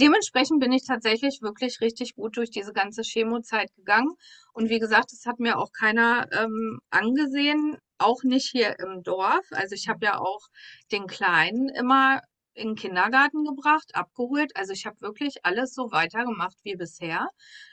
[0.00, 4.12] dementsprechend bin ich tatsächlich wirklich richtig gut durch diese ganze Chemozeit gegangen.
[4.52, 9.44] Und wie gesagt, das hat mir auch keiner ähm, angesehen, auch nicht hier im Dorf.
[9.50, 10.48] Also ich habe ja auch
[10.92, 12.22] den Kleinen immer
[12.58, 14.52] in den Kindergarten gebracht, abgeholt.
[14.56, 17.28] Also ich habe wirklich alles so weitergemacht wie bisher.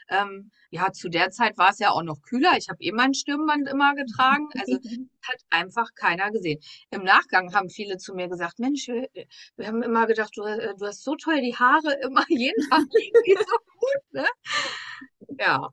[0.08, 2.56] Ähm, ja, zu der Zeit war es ja auch noch kühler.
[2.56, 4.48] Ich habe eh mein Stirnband immer getragen.
[4.58, 4.74] Also
[5.22, 6.60] hat einfach keiner gesehen.
[6.90, 9.08] Im Nachgang haben viele zu mir gesagt, Mensch, wir,
[9.56, 12.84] wir haben immer gedacht, du, äh, du hast so toll die Haare immer jeden Tag
[12.92, 14.26] liegen die so gut, ne?
[15.38, 15.70] Ja,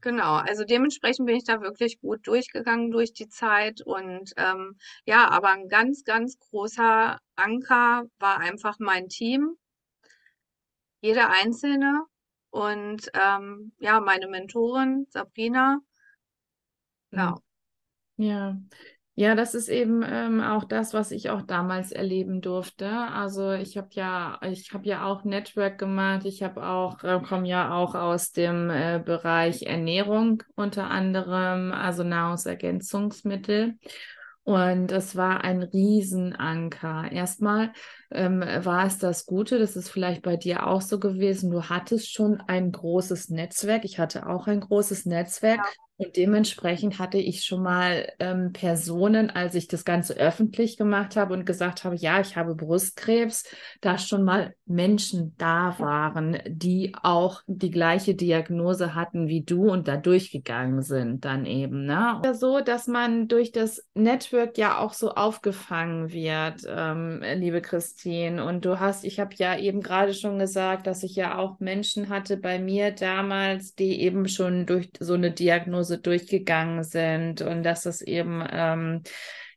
[0.00, 0.34] genau.
[0.34, 5.50] Also dementsprechend bin ich da wirklich gut durchgegangen durch die Zeit und ähm, ja, aber
[5.50, 9.56] ein ganz, ganz großer Anker war einfach mein Team,
[11.00, 12.04] jeder Einzelne
[12.50, 15.80] und ähm, ja, meine Mentorin Sabrina.
[17.12, 17.36] Ja.
[18.16, 18.56] Ja.
[19.16, 22.88] Ja, das ist eben ähm, auch das, was ich auch damals erleben durfte.
[22.88, 26.24] Also ich habe ja, ich habe ja auch Network gemacht.
[26.24, 32.02] Ich habe auch, äh, komme ja auch aus dem äh, Bereich Ernährung unter anderem, also
[32.02, 33.78] Nahrungsergänzungsmittel.
[34.44, 37.12] Und es war ein Riesenanker.
[37.12, 37.72] Erstmal
[38.10, 41.50] ähm, war es das Gute, das ist vielleicht bei dir auch so gewesen.
[41.50, 43.84] Du hattest schon ein großes Netzwerk.
[43.84, 45.58] Ich hatte auch ein großes Netzwerk.
[45.58, 45.72] Ja.
[46.00, 51.34] Und dementsprechend hatte ich schon mal ähm, Personen, als ich das Ganze öffentlich gemacht habe
[51.34, 53.44] und gesagt habe, ja, ich habe Brustkrebs,
[53.82, 59.88] da schon mal Menschen da waren, die auch die gleiche Diagnose hatten wie du und
[59.88, 61.84] da durchgegangen sind dann eben.
[61.84, 62.18] Ne?
[62.24, 67.99] Ja, so, dass man durch das Network ja auch so aufgefangen wird, ähm, liebe Christine.
[68.04, 72.08] Und du hast, ich habe ja eben gerade schon gesagt, dass ich ja auch Menschen
[72.08, 77.42] hatte bei mir damals, die eben schon durch so eine Diagnose durchgegangen sind.
[77.42, 79.02] Und dass es eben ähm,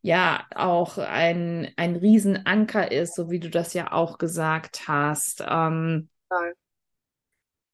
[0.02, 5.44] ja auch ein, ein Riesenanker ist, so wie du das ja auch gesagt hast.
[5.48, 6.10] Ähm,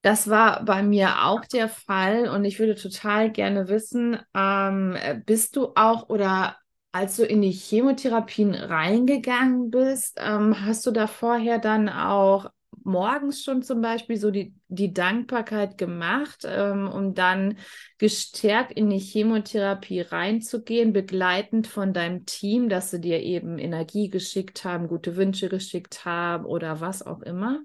[0.01, 5.57] das war bei mir auch der Fall und ich würde total gerne wissen, ähm, bist
[5.57, 6.55] du auch oder
[6.91, 12.51] als du in die Chemotherapien reingegangen bist, ähm, hast du da vorher dann auch
[12.83, 17.57] morgens schon zum Beispiel so die, die Dankbarkeit gemacht, ähm, um dann
[17.99, 24.63] gestärkt in die Chemotherapie reinzugehen, begleitend von deinem Team, dass sie dir eben Energie geschickt
[24.65, 27.61] haben, gute Wünsche geschickt haben oder was auch immer?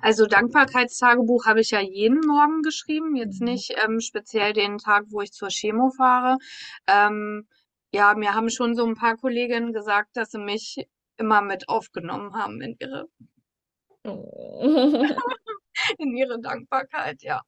[0.00, 3.46] Also Dankbarkeitstagebuch habe ich ja jeden Morgen geschrieben, jetzt Mhm.
[3.46, 6.36] nicht ähm, speziell den Tag, wo ich zur Chemo fahre.
[6.86, 7.46] Ähm,
[7.94, 12.34] ja, mir haben schon so ein paar Kolleginnen gesagt, dass sie mich immer mit aufgenommen
[12.34, 13.06] haben in ihre
[14.04, 14.62] Oh.
[15.98, 17.42] in ihre Dankbarkeit, ja.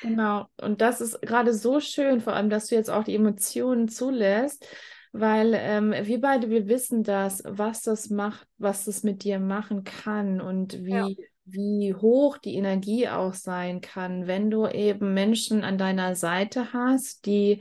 [0.00, 0.46] Genau.
[0.60, 4.64] Und das ist gerade so schön, vor allem, dass du jetzt auch die Emotionen zulässt,
[5.12, 9.82] weil ähm, wir beide, wir wissen das, was das macht, was das mit dir machen
[9.84, 11.08] kann und wie, Ja.
[11.46, 17.26] wie hoch die Energie auch sein kann, wenn du eben Menschen an deiner Seite hast,
[17.26, 17.60] die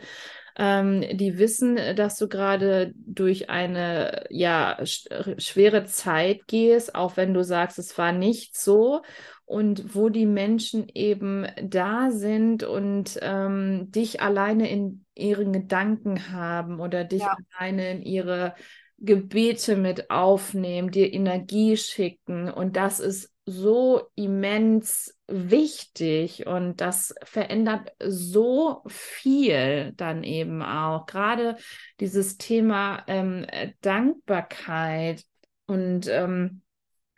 [0.57, 7.33] ähm, die wissen, dass du gerade durch eine ja sch schwere Zeit gehst, auch wenn
[7.33, 9.01] du sagst, es war nicht so
[9.45, 16.79] und wo die Menschen eben da sind und ähm, dich alleine in ihren Gedanken haben
[16.79, 17.37] oder dich Ja.
[17.57, 18.55] alleine in ihre
[18.99, 22.49] Gebete mit aufnehmen, dir Energie schicken.
[22.49, 31.05] Und das ist so immens wichtig und das verändert so viel dann eben auch.
[31.05, 31.55] Gerade
[32.01, 33.47] dieses Thema ähm,
[33.79, 35.23] Dankbarkeit
[35.65, 36.61] und ähm,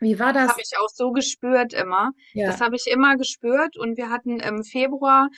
[0.00, 0.50] wie war Das das?
[0.52, 2.12] habe ich auch so gespürt immer.
[2.32, 2.46] Ja.
[2.46, 5.28] Das habe ich immer gespürt und wir hatten im Februar,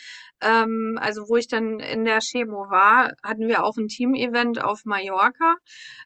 [0.41, 4.85] ähm, also wo ich dann in der Chemo war, hatten wir auch ein Team-Event auf
[4.85, 5.57] Mallorca,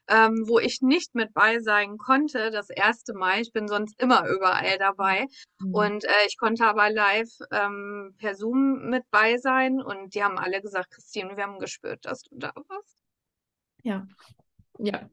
[0.07, 3.41] ähm, wo ich nicht mit bei sein konnte, das erste Mal.
[3.41, 5.27] Ich bin sonst immer überall dabei
[5.59, 5.73] Mhm.
[5.73, 10.37] und äh, ich konnte aber live ähm, per Zoom mit bei sein und die haben
[10.37, 12.97] alle gesagt, Christine, wir haben gespürt, dass du da warst.
[13.83, 14.07] Ja,
[14.79, 15.09] ja.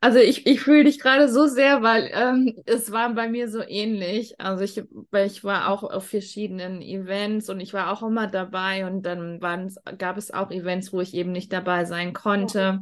[0.00, 3.62] Also ich, ich fühle dich gerade so sehr, weil ähm, es war bei mir so
[3.62, 4.40] ähnlich.
[4.40, 8.86] Also ich, weil ich war auch auf verschiedenen Events und ich war auch immer dabei
[8.86, 12.80] und dann gab es auch Events, wo ich eben nicht dabei sein konnte.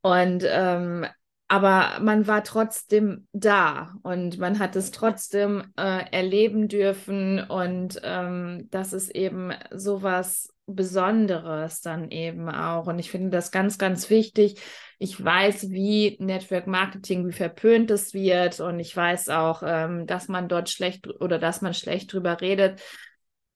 [0.00, 1.06] Und ähm,
[1.48, 8.68] aber man war trotzdem da und man hat es trotzdem äh, erleben dürfen und ähm,
[8.70, 12.86] das ist eben sowas Besonderes dann eben auch.
[12.86, 14.60] Und ich finde das ganz, ganz wichtig.
[14.98, 20.28] Ich weiß, wie Network Marketing, wie verpönt es wird und ich weiß auch, ähm, dass
[20.28, 22.80] man dort schlecht oder dass man schlecht drüber redet.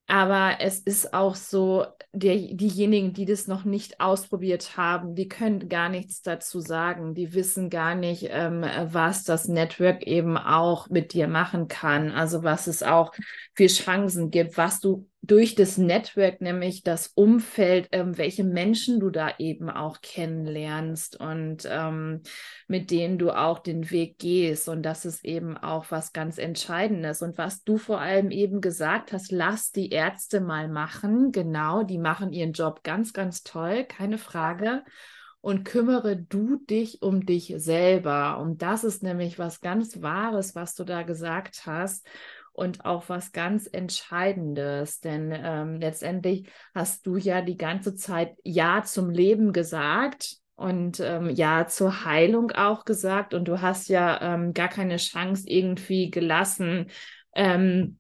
[0.06, 5.68] Aber es ist auch so, der, diejenigen, die das noch nicht ausprobiert haben, die können
[5.68, 7.14] gar nichts dazu sagen.
[7.14, 12.10] Die wissen gar nicht, ähm, was das Network eben auch mit dir machen kann.
[12.10, 13.14] Also was es auch
[13.54, 19.10] für Chancen gibt, was du durch das Network, nämlich das Umfeld, ähm, welche Menschen du
[19.10, 22.22] da eben auch kennenlernst und ähm,
[22.66, 24.68] mit denen du auch den Weg gehst.
[24.68, 27.22] Und das ist eben auch was ganz Entscheidendes.
[27.22, 31.30] Und was du vor allem eben gesagt hast, lass die Ärzte mal machen.
[31.30, 34.82] Genau, die machen ihren Job ganz, ganz toll, keine Frage.
[35.40, 38.38] Und kümmere du dich um dich selber.
[38.38, 42.06] Und das ist nämlich was ganz Wahres, was du da gesagt hast
[42.52, 48.82] und auch was ganz Entscheidendes, denn ähm, letztendlich hast du ja die ganze Zeit Ja
[48.82, 53.34] zum Leben gesagt und ähm, Ja zur Heilung auch gesagt.
[53.34, 56.86] Und du hast ja ähm, gar keine Chance irgendwie gelassen,
[57.34, 57.98] ähm,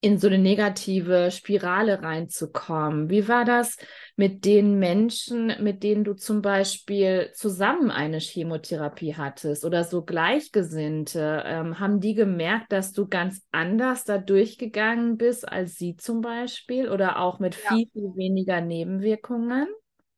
[0.00, 3.10] in so eine negative Spirale reinzukommen.
[3.10, 3.76] Wie war das
[4.16, 11.42] mit den Menschen, mit denen du zum Beispiel zusammen eine Chemotherapie hattest oder so Gleichgesinnte?
[11.46, 16.88] Ähm, haben die gemerkt, dass du ganz anders da durchgegangen bist als sie zum Beispiel
[16.90, 17.78] oder auch mit Ja.
[17.78, 19.66] viel, viel weniger Nebenwirkungen?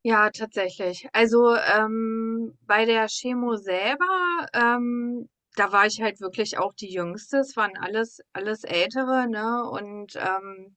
[0.02, 1.08] Ja, tatsächlich.
[1.12, 7.38] Also ähm, bei der Chemo selber, ähm, da war ich halt wirklich auch die Jüngste.
[7.38, 9.68] Es waren alles, alles Ältere, ne?
[9.70, 10.76] Und ähm,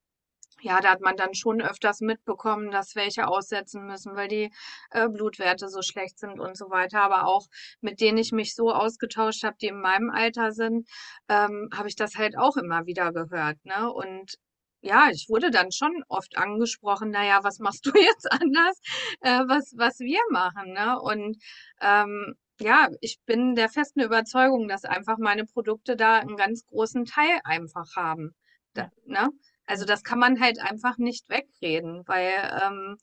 [0.62, 4.50] ja, da hat man dann schon öfters mitbekommen, dass welche aussetzen müssen, weil die
[4.92, 7.02] äh, Blutwerte so schlecht sind und so weiter.
[7.02, 7.48] Aber auch
[7.82, 10.88] mit denen ich mich so ausgetauscht habe, die in meinem Alter sind,
[11.30, 13.92] ähm, habe ich das halt auch immer wieder gehört, ne?
[13.92, 14.36] Und
[14.82, 18.80] ja, ich wurde dann schon oft angesprochen, na ja, was machst du jetzt anders,
[19.22, 21.00] äh, was, was wir machen, ne?
[21.00, 21.38] Und
[21.82, 27.06] ähm, ja, ich bin der festen Überzeugung, dass einfach meine Produkte da einen ganz großen
[27.06, 28.34] Teil einfach haben.
[28.74, 29.30] Da, ne?
[29.66, 32.98] Also das kann man halt einfach nicht wegreden, weil ähm,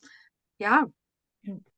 [0.59, 0.87] ja,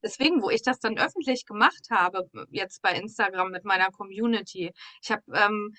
[0.03, 5.11] deswegen, wo ich das dann öffentlich gemacht habe, jetzt bei Instagram mit meiner Community, ich
[5.11, 5.75] habe ähm,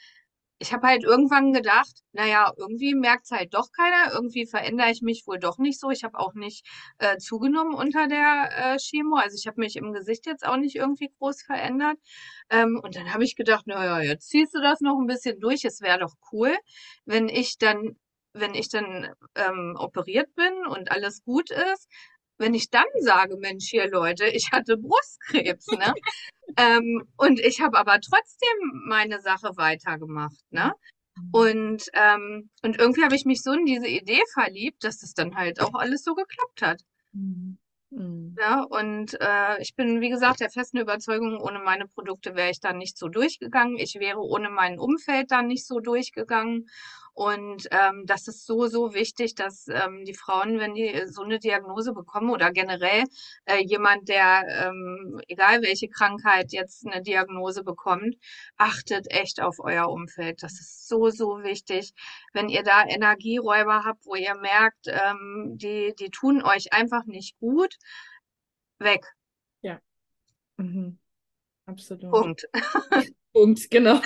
[0.64, 5.28] ich habe halt irgendwann gedacht, naja, irgendwie merkt's halt doch keiner, irgendwie verändere ich mich
[5.28, 5.90] wohl doch nicht so.
[5.90, 6.66] Ich habe auch nicht
[7.00, 10.78] äh, zugenommen unter der äh, Chemo, also ich habe mich im Gesicht jetzt auch nicht
[10.78, 11.98] irgendwie groß verändert.
[12.50, 15.66] Ähm, und dann habe ich gedacht, naja, jetzt ziehst du das noch ein bisschen durch.
[15.66, 16.56] Es wäre doch cool,
[17.06, 17.98] wenn ich dann,
[18.32, 21.90] wenn ich dann ähm, operiert bin und alles gut ist,
[22.38, 25.94] wenn ich dann sage, Mensch, hier Leute, ich hatte Brustkrebs, ne?
[26.58, 30.74] Ähm, und ich habe aber trotzdem meine Sache weitergemacht, ne?
[31.32, 35.36] Und, ähm, und irgendwie habe ich mich so in diese Idee verliebt, dass das dann
[35.36, 36.82] halt auch alles so geklappt hat.
[37.14, 37.58] Mhm.
[37.92, 38.36] Mhm.
[38.40, 42.60] Ja, und äh, ich bin, wie gesagt, der festen Überzeugung, ohne meine Produkte wäre ich
[42.60, 43.78] dann nicht so durchgegangen.
[43.78, 46.68] Ich wäre ohne mein Umfeld dann nicht so durchgegangen.
[47.16, 51.38] Und ähm, das ist so, so wichtig, dass ähm, die Frauen, wenn die so eine
[51.38, 53.04] Diagnose bekommen oder generell
[53.46, 58.16] äh, jemand, der, ähm, egal welche Krankheit jetzt eine Diagnose bekommt,
[58.58, 60.42] achtet echt auf euer Umfeld.
[60.42, 61.94] Das ist so, so wichtig.
[62.34, 67.38] Wenn ihr da Energieräuber habt, wo ihr merkt, ähm, die, die tun euch einfach nicht
[67.38, 67.78] gut,
[68.80, 69.06] weg.
[69.62, 69.80] Ja.
[70.58, 70.98] Mhm.
[71.68, 72.12] Absolut.
[72.12, 72.50] Punkt.
[73.34, 74.02] Punkt, genau.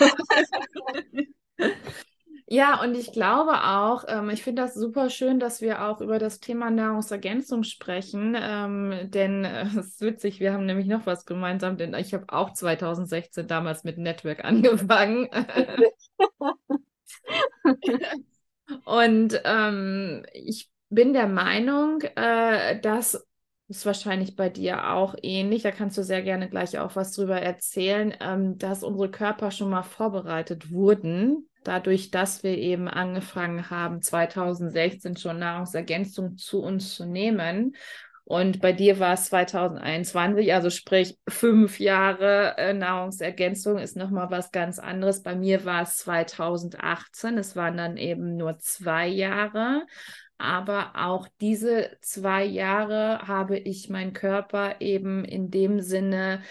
[2.49, 6.17] Ja, und ich glaube auch, ähm, ich finde das super schön, dass wir auch über
[6.17, 11.25] das Thema Nahrungsergänzung sprechen, ähm, denn äh, es ist witzig, wir haben nämlich noch was
[11.25, 15.27] gemeinsam, denn ich habe auch 2016 damals mit Network angefangen.
[18.85, 23.25] und ähm, ich bin der Meinung, äh, dass
[23.69, 25.63] ist wahrscheinlich bei dir auch ähnlich.
[25.63, 29.69] Da kannst du sehr gerne gleich auch was drüber erzählen, ähm, dass unsere Körper schon
[29.69, 37.05] mal vorbereitet wurden dadurch, dass wir eben angefangen haben, 2016 schon Nahrungsergänzung zu uns zu
[37.05, 37.75] nehmen.
[38.23, 44.51] Und bei dir war es 2021, also sprich fünf Jahre äh, Nahrungsergänzung ist nochmal was
[44.51, 45.23] ganz anderes.
[45.23, 49.85] Bei mir war es 2018, es waren dann eben nur zwei Jahre.
[50.37, 56.41] Aber auch diese zwei Jahre habe ich meinen Körper eben in dem Sinne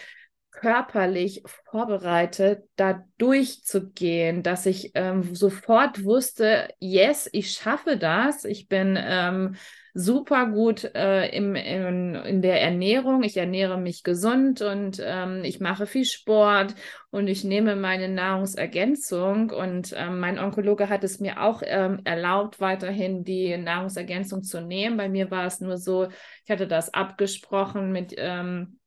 [0.57, 8.45] körperlich vorbereitet, da durchzugehen, dass ich ähm, sofort wusste, yes, ich schaffe das.
[8.45, 9.57] Ich bin ähm,
[9.93, 13.23] super gut äh, im, in, in der Ernährung.
[13.23, 16.75] Ich ernähre mich gesund und ähm, ich mache viel Sport
[17.11, 19.51] und ich nehme meine Nahrungsergänzung.
[19.51, 24.97] Und ähm, mein Onkologe hat es mir auch ähm, erlaubt, weiterhin die Nahrungsergänzung zu nehmen.
[24.97, 26.09] Bei mir war es nur so,
[26.45, 28.79] ich hatte das abgesprochen mit ähm,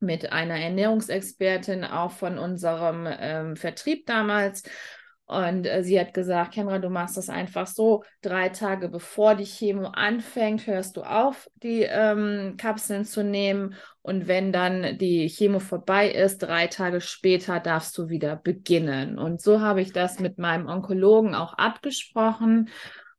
[0.00, 4.62] mit einer Ernährungsexpertin auch von unserem ähm, Vertrieb damals.
[5.28, 9.44] Und äh, sie hat gesagt, Kendra, du machst das einfach so, drei Tage bevor die
[9.44, 13.74] Chemo anfängt, hörst du auf, die ähm, Kapseln zu nehmen.
[14.00, 19.18] Und wenn dann die Chemo vorbei ist, drei Tage später darfst du wieder beginnen.
[19.18, 22.70] Und so habe ich das mit meinem Onkologen auch abgesprochen.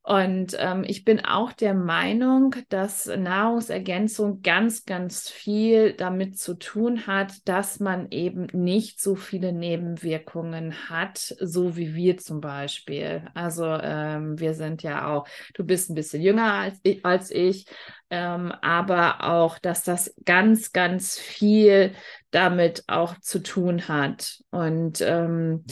[0.01, 7.05] Und ähm, ich bin auch der Meinung, dass Nahrungsergänzung ganz, ganz viel damit zu tun
[7.05, 13.27] hat, dass man eben nicht so viele Nebenwirkungen hat, so wie wir zum Beispiel.
[13.33, 17.65] Also ähm, wir sind ja auch, du bist ein bisschen jünger als ich, als ich
[18.09, 21.93] ähm, aber auch, dass das ganz, ganz viel
[22.31, 24.39] damit auch zu tun hat.
[24.49, 25.65] Und ähm,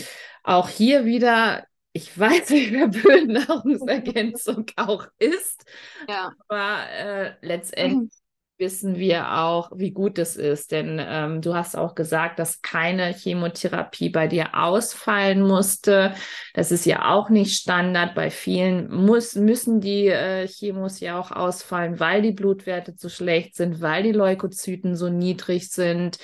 [0.43, 1.65] auch hier wieder
[1.97, 5.65] ich weiß nicht, wer Bödennahrungsergänzung auch ist,
[6.07, 6.31] Ja.
[6.47, 8.11] aber äh, letztendlich
[8.59, 10.71] wissen wir auch, wie gut es ist.
[10.71, 16.15] Denn ähm, du hast auch gesagt, dass keine Chemotherapie bei dir ausfallen musste.
[16.55, 18.15] Das ist ja auch nicht Standard.
[18.15, 23.55] Bei vielen muss, müssen die äh, Chemos ja auch ausfallen, weil die Blutwerte zu schlecht
[23.55, 26.17] sind, weil die Leukozyten so niedrig sind.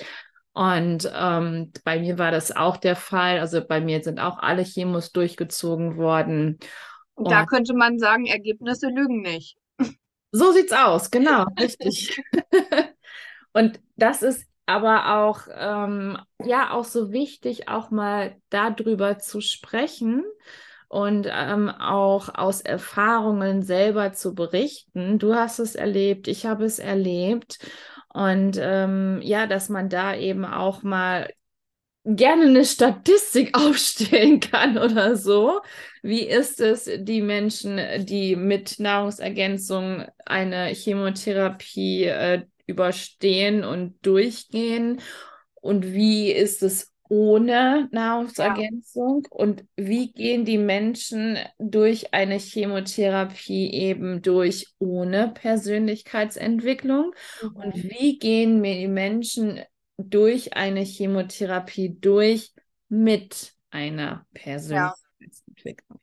[0.54, 3.40] Und ähm, bei mir war das auch der Fall.
[3.40, 6.58] Also bei mir sind auch alle Chemos durchgezogen worden.
[7.14, 9.56] Und da könnte man sagen, Ergebnisse lügen nicht.
[10.30, 12.20] So sieht's aus, genau, richtig.
[13.52, 20.24] Und das ist aber auch, ähm, ja, auch so wichtig, auch mal darüber zu sprechen
[20.88, 25.18] und ähm, auch aus Erfahrungen selber zu berichten.
[25.18, 27.58] Du hast es erlebt, ich habe es erlebt.
[28.14, 31.28] Und ähm, ja, dass man da eben auch mal
[32.04, 35.60] gerne eine Statistik aufstellen kann oder so.
[36.02, 45.00] Wie ist es, die Menschen, die mit Nahrungsergänzung eine Chemotherapie äh, überstehen und durchgehen?
[45.56, 49.22] Und wie ist es ohne Nahrungsergänzung?
[49.24, 49.36] Ja.
[49.36, 57.14] Und wie gehen die Menschen durch eine Chemotherapie eben durch ohne Persönlichkeitsentwicklung?
[57.42, 57.56] Mhm.
[57.56, 59.60] Und wie gehen die Menschen
[59.96, 62.52] durch eine Chemotherapie durch
[62.88, 65.98] mit einer Persönlichkeitsentwicklung?
[65.98, 66.00] Ja.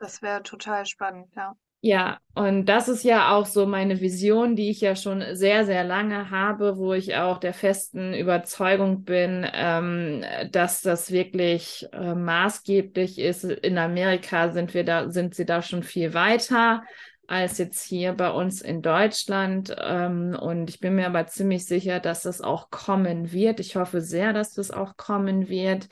[0.00, 1.54] Das wäre total spannend, ja.
[1.82, 5.82] Ja, und das ist ja auch so meine Vision, die ich ja schon sehr, sehr
[5.82, 13.18] lange habe, wo ich auch der festen Überzeugung bin, ähm, dass das wirklich äh, maßgeblich
[13.18, 13.44] ist.
[13.44, 16.82] In Amerika sind wir da, sind sie da schon viel weiter
[17.26, 19.74] als jetzt hier bei uns in Deutschland.
[19.80, 23.58] Ähm, und ich bin mir aber ziemlich sicher, dass das auch kommen wird.
[23.58, 25.88] Ich hoffe sehr, dass das auch kommen wird.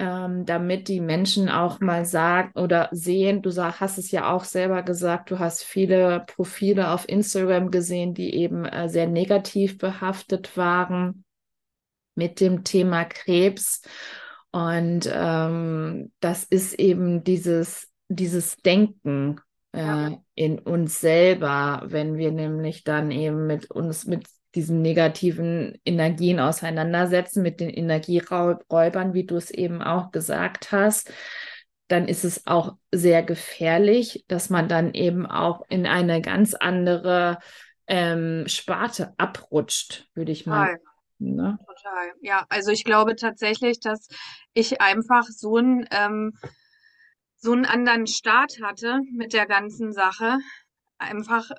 [0.00, 4.44] Ähm, damit die Menschen auch mal sagen oder sehen, du sag, hast es ja auch
[4.44, 10.56] selber gesagt, du hast viele Profile auf Instagram gesehen, die eben äh, sehr negativ behaftet
[10.56, 11.24] waren
[12.14, 13.82] mit dem Thema Krebs.
[14.52, 19.38] Und ähm, das ist eben dieses, dieses Denken
[19.72, 26.40] äh, in uns selber, wenn wir nämlich dann eben mit uns, mit diesen negativen Energien
[26.40, 31.12] auseinandersetzen, mit den Energieräubern, wie du es eben auch gesagt hast,
[31.88, 37.38] dann ist es auch sehr gefährlich, dass man dann eben auch in eine ganz andere
[37.86, 40.66] ähm, Sparte abrutscht, würde ich mal.
[40.66, 40.80] Total.
[41.18, 41.58] Ne?
[41.66, 42.12] Total.
[42.22, 44.08] Ja, also ich glaube tatsächlich, dass
[44.54, 46.32] ich einfach so ein ähm,
[47.36, 50.38] so einen anderen Start hatte mit der ganzen Sache.
[50.98, 51.50] Einfach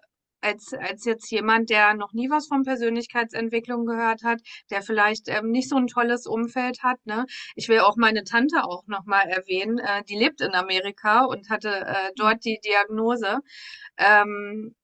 [0.42, 5.52] als, als jetzt jemand, der noch nie was von Persönlichkeitsentwicklung gehört hat, der vielleicht ähm,
[5.52, 6.98] nicht so ein tolles Umfeld hat.
[7.06, 7.26] Ne?
[7.56, 9.78] Ich will auch meine Tante auch nochmal erwähnen.
[9.80, 13.40] Äh, die lebt in Amerika und hatte äh, dort die Diagnose.
[13.98, 14.76] Ähm,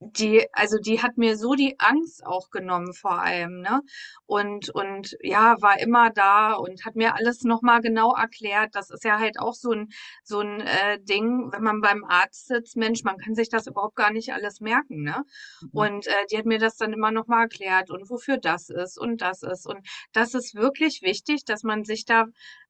[0.00, 3.80] die, also die hat mir so die Angst auch genommen vor allem, ne?
[4.26, 8.74] Und, und ja, war immer da und hat mir alles nochmal genau erklärt.
[8.74, 9.88] Das ist ja halt auch so ein,
[10.22, 13.96] so ein äh, Ding, wenn man beim Arzt sitzt, Mensch, man kann sich das überhaupt
[13.96, 15.24] gar nicht alles merken, ne?
[15.62, 15.70] Mhm.
[15.72, 19.20] Und äh, die hat mir das dann immer nochmal erklärt und wofür das ist und
[19.20, 19.66] das ist.
[19.66, 22.26] Und das ist wirklich wichtig, dass man sich da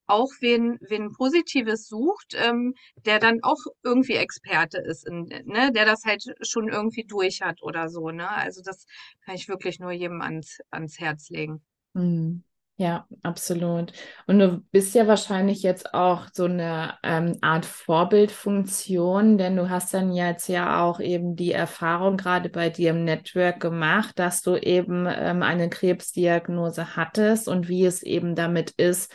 [0.09, 5.85] auch wen, wen Positives sucht, ähm, der dann auch irgendwie Experte ist, in, ne, der
[5.85, 8.11] das halt schon irgendwie durch hat oder so.
[8.11, 8.29] Ne?
[8.29, 8.87] Also das
[9.25, 11.63] kann ich wirklich nur jedem ans, ans Herz legen.
[11.95, 12.43] Mhm.
[12.81, 13.93] Ja, absolut.
[14.29, 19.93] Und du bist ja wahrscheinlich jetzt auch so eine ähm, Art Vorbildfunktion, denn du hast
[19.93, 24.55] dann jetzt ja auch eben die Erfahrung gerade bei dir im Network gemacht, dass du
[24.57, 29.13] eben ähm, eine Krebsdiagnose hattest und wie es eben damit ist,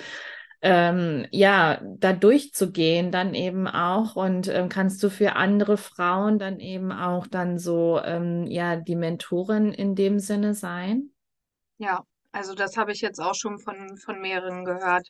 [0.64, 6.62] ähm, ja, da durchzugehen dann eben auch und ähm, kannst du für andere Frauen dann
[6.62, 11.10] eben auch dann so, ähm, ja, die Mentorin in dem Sinne sein?
[11.80, 15.10] Ja, also das habe ich jetzt auch schon von, von mehreren gehört,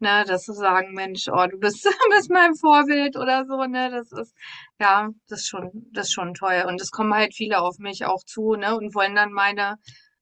[0.00, 4.12] ne, dass sie sagen, Mensch, oh, du bist, bist mein Vorbild oder so, ne, das
[4.12, 4.34] ist,
[4.78, 8.04] ja, das ist schon, das ist schon toll und es kommen halt viele auf mich
[8.04, 9.76] auch zu, ne, und wollen dann meine,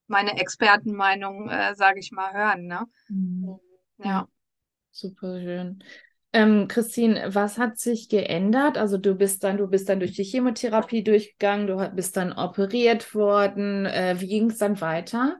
[0.07, 2.85] meine Expertenmeinung, äh, sage ich mal, hören, ne.
[3.09, 3.59] Mhm.
[3.97, 4.25] Ja.
[4.99, 5.81] Super schön.
[6.33, 8.77] Ähm, Christine, was hat sich geändert?
[8.77, 13.15] Also du bist dann, du bist dann durch die Chemotherapie durchgegangen, du bist dann operiert
[13.15, 13.85] worden.
[13.85, 15.37] Äh, wie ging es dann weiter?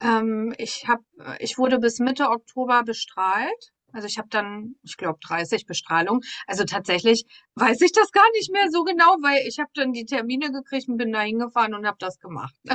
[0.00, 1.00] Ähm, ich hab,
[1.38, 3.70] ich wurde bis Mitte Oktober bestrahlt.
[3.92, 6.22] Also ich habe dann, ich glaube, 30 Bestrahlungen.
[6.48, 10.04] Also tatsächlich weiß ich das gar nicht mehr so genau, weil ich habe dann die
[10.04, 12.56] Termine gekriegt und bin da hingefahren und habe das gemacht.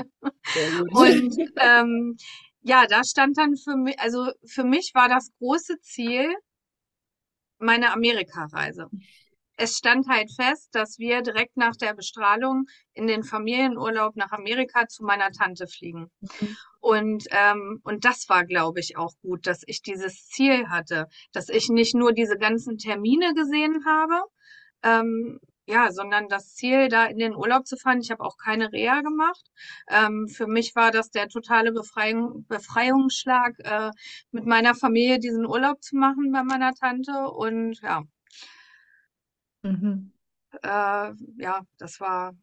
[0.93, 2.15] und ähm,
[2.61, 6.33] ja, da stand dann für mich, also für mich war das große Ziel
[7.57, 8.89] meine Amerikareise.
[9.61, 14.87] Es stand halt fest, dass wir direkt nach der Bestrahlung in den Familienurlaub nach Amerika
[14.87, 16.09] zu meiner Tante fliegen.
[16.21, 16.57] Mhm.
[16.79, 21.49] Und, ähm, und das war, glaube ich, auch gut, dass ich dieses Ziel hatte, dass
[21.49, 24.21] ich nicht nur diese ganzen Termine gesehen habe,
[24.83, 25.39] ähm,
[25.69, 28.01] ja, sondern das Ziel, da in den Urlaub zu fahren.
[28.01, 29.45] Ich habe auch keine Reha gemacht.
[29.87, 33.91] Ähm, für mich war das der totale Befreiung, Befreiungsschlag, äh,
[34.31, 37.29] mit meiner Familie diesen Urlaub zu machen bei meiner Tante.
[37.29, 38.01] Und ja,
[39.61, 40.11] mhm.
[40.63, 42.33] äh, ja, das war,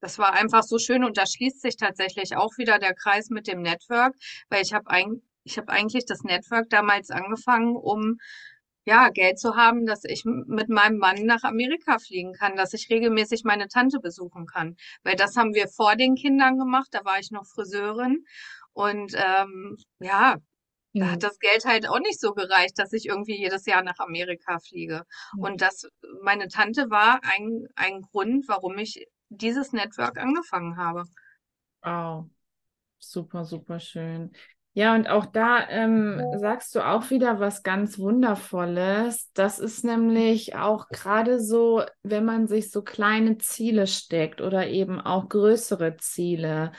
[0.00, 1.02] das war einfach so schön.
[1.02, 4.14] Und da schließt sich tatsächlich auch wieder der Kreis mit dem Network,
[4.50, 8.18] weil ich habe eigentlich ich habe eigentlich das Network damals angefangen, um
[8.90, 12.90] ja, Geld zu haben, dass ich mit meinem Mann nach Amerika fliegen kann, dass ich
[12.90, 14.76] regelmäßig meine Tante besuchen kann.
[15.04, 18.24] Weil das haben wir vor den Kindern gemacht, da war ich noch Friseurin.
[18.72, 20.38] Und ähm, ja,
[20.92, 24.00] da hat das Geld halt auch nicht so gereicht, dass ich irgendwie jedes Jahr nach
[24.00, 25.04] Amerika fliege.
[25.38, 25.86] Und das,
[26.22, 31.04] meine Tante war ein, ein Grund, warum ich dieses Network angefangen habe.
[31.82, 32.28] Wow.
[32.98, 34.32] Super, super schön.
[34.72, 39.30] Ja, und auch da ähm, sagst du auch wieder was ganz Wundervolles.
[39.34, 45.00] Das ist nämlich auch gerade so, wenn man sich so kleine Ziele steckt oder eben
[45.00, 46.70] auch größere Ziele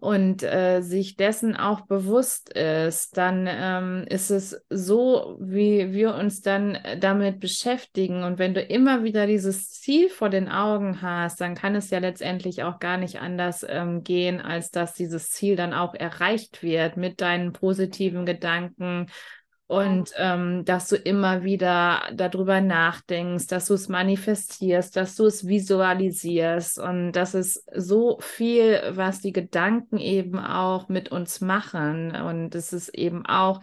[0.00, 6.40] und äh, sich dessen auch bewusst ist, dann ähm, ist es so, wie wir uns
[6.40, 8.24] dann äh, damit beschäftigen.
[8.24, 11.98] Und wenn du immer wieder dieses Ziel vor den Augen hast, dann kann es ja
[11.98, 16.96] letztendlich auch gar nicht anders ähm, gehen, als dass dieses Ziel dann auch erreicht wird
[16.96, 19.06] mit deinen positiven Gedanken,
[19.66, 25.46] und ähm, dass du immer wieder darüber nachdenkst, dass du es manifestierst, dass du es
[25.46, 32.54] visualisierst und das ist so viel, was die Gedanken eben auch mit uns machen und
[32.54, 33.62] es ist eben auch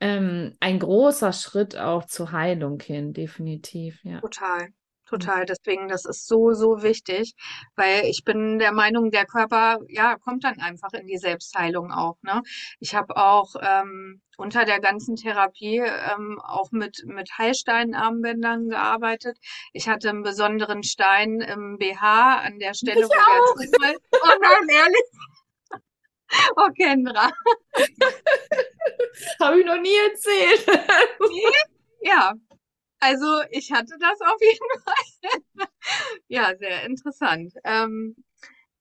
[0.00, 4.20] ähm, ein großer Schritt auch zur Heilung hin, definitiv, ja.
[4.20, 4.68] Total.
[5.06, 5.44] Total.
[5.44, 7.34] Deswegen, das ist so, so wichtig,
[7.76, 12.16] weil ich bin der Meinung, der Körper, ja, kommt dann einfach in die Selbstheilung auch,
[12.22, 12.42] ne?
[12.80, 19.38] Ich habe auch ähm, unter der ganzen Therapie ähm, auch mit, mit Heilsteinarmbändern gearbeitet.
[19.72, 23.94] Ich hatte einen besonderen Stein im BH an der Stelle, Ich wo der Tumor
[24.24, 25.10] Oh nein, ehrlich.
[26.56, 27.30] Oh, Kendra.
[29.40, 30.66] Habe ich noch nie erzählt.
[32.06, 32.34] Ja,
[33.04, 35.40] also ich hatte das auf jeden Fall.
[36.28, 37.54] Ja, sehr interessant.
[37.64, 38.16] Ähm,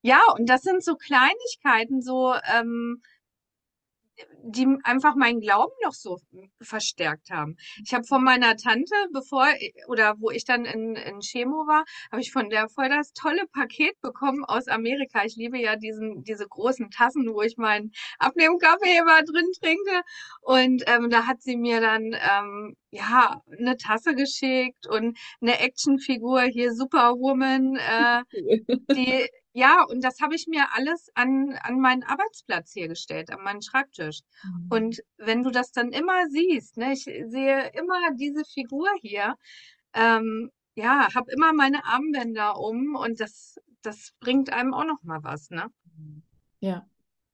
[0.01, 3.01] ja, und das sind so Kleinigkeiten, so ähm,
[4.43, 6.19] die einfach meinen Glauben noch so
[6.61, 7.55] verstärkt haben.
[7.85, 9.47] Ich habe von meiner Tante, bevor
[9.87, 13.45] oder wo ich dann in, in Chemo war, habe ich von der voll das tolle
[13.53, 15.23] Paket bekommen aus Amerika.
[15.25, 20.01] Ich liebe ja diesen diese großen Tassen, wo ich meinen Abnehmkaffee immer drin trinke.
[20.41, 26.41] Und ähm, da hat sie mir dann ähm, ja eine Tasse geschickt und eine Actionfigur
[26.43, 28.23] hier Superwoman, äh,
[28.93, 33.43] die ja, und das habe ich mir alles an, an meinen Arbeitsplatz hier gestellt, an
[33.43, 34.21] meinen Schreibtisch.
[34.43, 34.67] Mhm.
[34.69, 39.35] Und wenn du das dann immer siehst, ne, ich sehe immer diese Figur hier,
[39.93, 45.23] ähm, ja, habe immer meine Armbänder um und das, das bringt einem auch noch mal
[45.23, 45.67] was, ne?
[46.59, 46.87] Ja,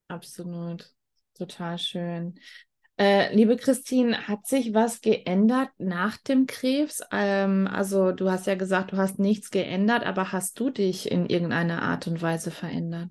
[0.08, 0.94] absolut.
[1.34, 2.38] Total schön.
[3.00, 7.00] Äh, liebe Christine, hat sich was geändert nach dem Krebs?
[7.10, 11.24] Ähm, also du hast ja gesagt, du hast nichts geändert, aber hast du dich in
[11.24, 13.08] irgendeiner Art und Weise verändert?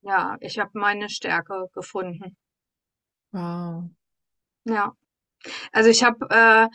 [0.00, 2.34] Ja, ich habe meine Stärke gefunden.
[3.32, 3.90] Wow.
[4.64, 4.92] Ja.
[5.72, 6.68] Also ich habe äh,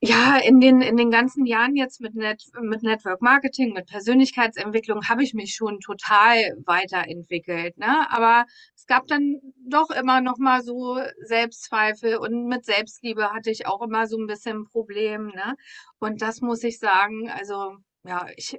[0.00, 5.08] ja in den in den ganzen Jahren jetzt mit Net mit Network Marketing, mit Persönlichkeitsentwicklung
[5.08, 6.36] habe ich mich schon total
[6.66, 8.06] weiterentwickelt, ne?
[8.10, 8.46] Aber
[8.76, 13.82] es gab dann doch immer noch mal so Selbstzweifel und mit Selbstliebe hatte ich auch
[13.82, 15.54] immer so ein bisschen ein Problem, ne?
[15.98, 18.58] Und das muss ich sagen, also ja, ich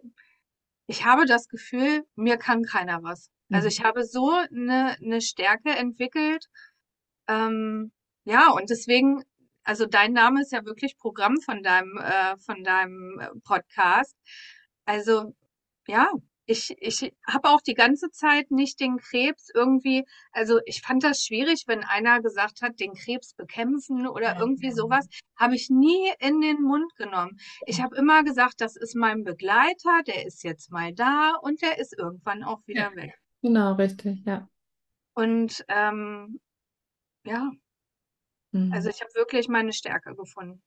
[0.87, 3.29] ich habe das Gefühl, mir kann keiner was.
[3.51, 3.69] Also Mhm.
[3.69, 6.47] ich habe so eine eine Stärke entwickelt.
[7.27, 7.91] Ähm,
[8.25, 9.23] ja, und deswegen,
[9.64, 14.16] also dein Name ist ja wirklich Programm von deinem, äh, von deinem äh, Podcast.
[14.86, 15.36] Also
[15.88, 16.12] ja,
[16.45, 21.24] ich, ich habe auch die ganze Zeit nicht den Krebs irgendwie, also ich fand das
[21.24, 24.39] schwierig, wenn einer gesagt hat, den Krebs bekämpfen oder Ja.
[24.39, 25.07] irgendwie sowas,
[25.38, 27.39] habe ich nie in den Mund genommen.
[27.68, 31.78] Ich habe immer gesagt, das ist mein Begleiter, der ist jetzt mal da und der
[31.78, 33.14] ist irgendwann auch wieder weg.
[33.43, 34.49] Genau, richtig, ja.
[35.14, 36.39] Und ähm,
[37.26, 37.51] ja,
[38.51, 38.73] Mhm.
[38.73, 40.61] also ich habe wirklich meine Stärke gefunden.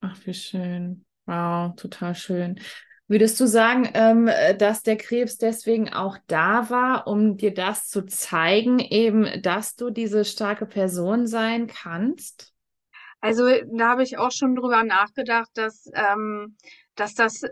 [0.00, 1.04] Ach, wie schön.
[1.26, 2.60] Wow, total schön.
[3.08, 7.88] Würdest du sagen, ähm, äh, dass der Krebs deswegen auch da war, um dir das
[7.88, 12.52] zu zeigen, eben, dass du diese starke Person sein kannst?
[13.20, 16.56] Also da habe ich auch schon drüber nachgedacht, dass, ähm,
[16.96, 17.42] dass das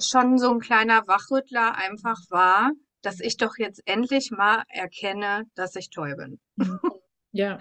[0.00, 2.70] schon so ein kleiner Wachrüttler einfach war,
[3.02, 6.40] dass ich doch jetzt endlich mal erkenne, dass ich toll bin.
[7.32, 7.58] Ja.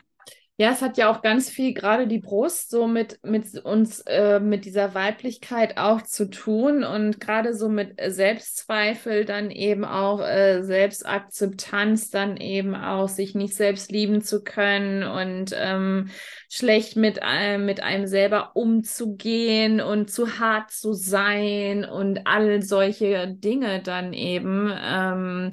[0.62, 4.40] Ja, es hat ja auch ganz viel, gerade die Brust, so mit, mit uns, äh,
[4.40, 10.62] mit dieser Weiblichkeit auch zu tun und gerade so mit Selbstzweifel, dann eben auch äh,
[10.62, 16.12] Selbstakzeptanz, dann eben auch sich nicht selbst lieben zu können und ähm,
[16.48, 23.34] schlecht mit, einem mit einem selber umzugehen und zu hart zu sein und all solche
[23.34, 25.50] Dinge dann eben, ähm,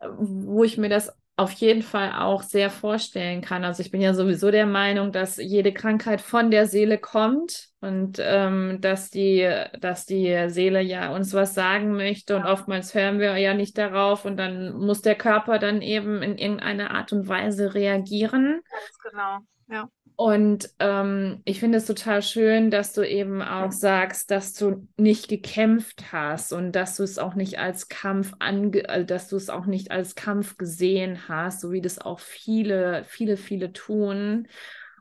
[0.00, 3.64] wo ich mir das auf jeden Fall auch sehr vorstellen kann.
[3.64, 8.18] Also ich bin ja sowieso der Meinung, dass jede Krankheit von der Seele kommt und
[8.20, 13.38] ähm, dass die, dass die Seele ja uns was sagen möchte und oftmals hören wir
[13.38, 17.72] ja nicht darauf und dann muss der Körper dann eben in irgendeiner Art und Weise
[17.72, 18.60] reagieren.
[18.70, 19.38] Ganz genau,
[19.68, 19.88] ja.
[20.20, 25.28] Und ähm, ich finde es total schön, dass du eben auch sagst, dass du nicht
[25.28, 29.48] gekämpft hast und dass du es auch nicht als Kampf ange, also dass du es
[29.48, 34.46] auch nicht als Kampf gesehen hast, so wie das auch viele, viele, viele tun.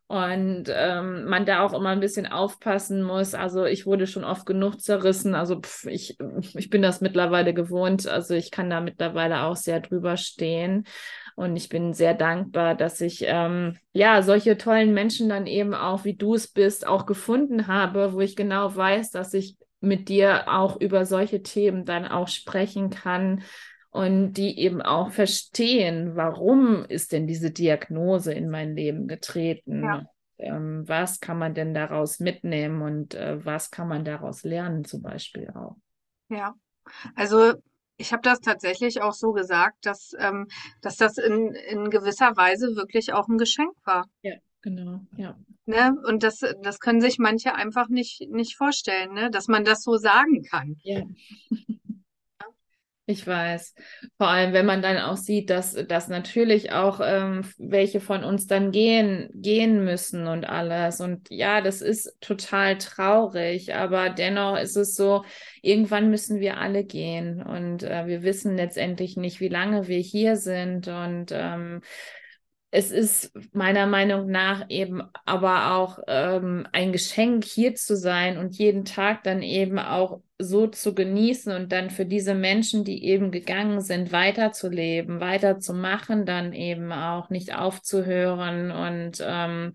[0.08, 3.34] Und ähm, man da auch immer ein bisschen aufpassen muss.
[3.34, 5.36] Also ich wurde schon oft genug zerrissen.
[5.36, 6.18] Also pff, ich,
[6.56, 8.08] ich bin das mittlerweile gewohnt.
[8.08, 10.86] Also ich kann da mittlerweile auch sehr drüber stehen.
[11.40, 16.04] Und ich bin sehr dankbar, dass ich ähm, ja solche tollen Menschen dann eben auch,
[16.04, 20.52] wie du es bist, auch gefunden habe, wo ich genau weiß, dass ich mit dir
[20.52, 23.44] auch über solche Themen dann auch sprechen kann
[23.90, 29.86] und die eben auch verstehen, warum ist denn diese Diagnose in mein Leben getreten?
[29.86, 30.04] Ja.
[30.40, 35.02] Ähm, was kann man denn daraus mitnehmen und äh, was kann man daraus lernen, zum
[35.02, 35.78] Beispiel auch?
[36.28, 36.54] Ja,
[37.16, 37.54] also
[38.00, 40.48] ich habe das tatsächlich auch so gesagt, dass, ähm,
[40.82, 44.06] dass das in, in gewisser Weise wirklich auch ein Geschenk war.
[44.22, 44.36] Ja.
[44.62, 45.38] Genau, ja.
[45.66, 45.96] Ne?
[46.06, 49.30] Und das, das können sich manche einfach nicht, nicht vorstellen, ne?
[49.32, 50.76] Dass man das so sagen kann.
[50.84, 51.04] Ja.
[53.10, 53.74] Ich weiß.
[54.20, 58.46] Vor allem, wenn man dann auch sieht, dass, dass natürlich auch ähm, welche von uns
[58.46, 61.02] dann gehen, gehen müssen und alles.
[61.02, 65.24] Und ja, das ist total traurig, aber dennoch ist es so,
[65.64, 67.42] irgendwann müssen wir alle gehen.
[67.42, 70.88] Und äh, wir wissen letztendlich nicht, wie lange wir hier sind.
[70.88, 71.82] Und ähm,
[72.72, 78.58] es ist meiner Meinung nach eben aber auch ähm, ein Geschenk, hier zu sein und
[78.58, 83.32] jeden Tag dann eben auch so zu genießen und dann für diese Menschen, die eben
[83.32, 89.74] gegangen sind, weiterzuleben, weiterzumachen, dann eben auch nicht aufzuhören und ähm,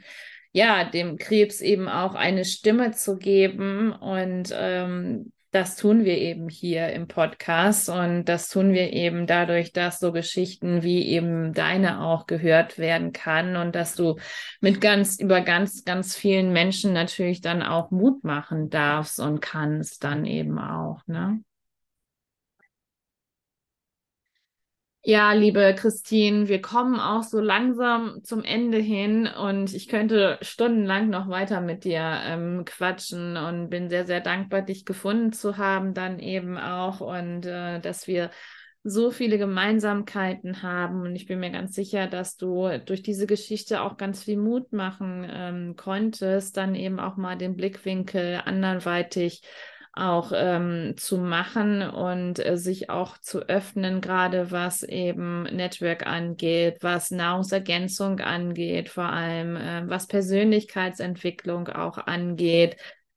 [0.53, 6.48] ja, dem Krebs eben auch eine Stimme zu geben und ähm, das tun wir eben
[6.48, 12.00] hier im Podcast und das tun wir eben dadurch, dass so Geschichten wie eben deine
[12.00, 14.16] auch gehört werden kann und dass du
[14.61, 20.02] mit ganz über ganz ganz vielen Menschen natürlich dann auch Mut machen darfst und kannst
[20.02, 21.40] dann eben auch, ne?
[25.07, 31.11] Ja, liebe Christine, wir kommen auch so langsam zum Ende hin und ich könnte stundenlang
[31.11, 35.92] noch weiter mit dir ähm, quatschen und bin sehr, sehr dankbar, dich gefunden zu haben,
[35.92, 38.30] dann eben auch und äh, dass wir
[38.82, 41.02] so viele Gemeinsamkeiten haben.
[41.02, 44.72] Und ich bin mir ganz sicher, dass du durch diese Geschichte auch ganz viel Mut
[44.72, 49.42] machen ähm, konntest, dann eben auch mal den Blickwinkel anderweitig
[49.97, 56.78] auch ähm, zu machen und äh, sich auch zu öffnen, gerade was eben Network angeht,
[56.80, 62.76] was Nahrungsergänzung angeht, vor allem äh, was Persönlichkeitsentwicklung auch angeht.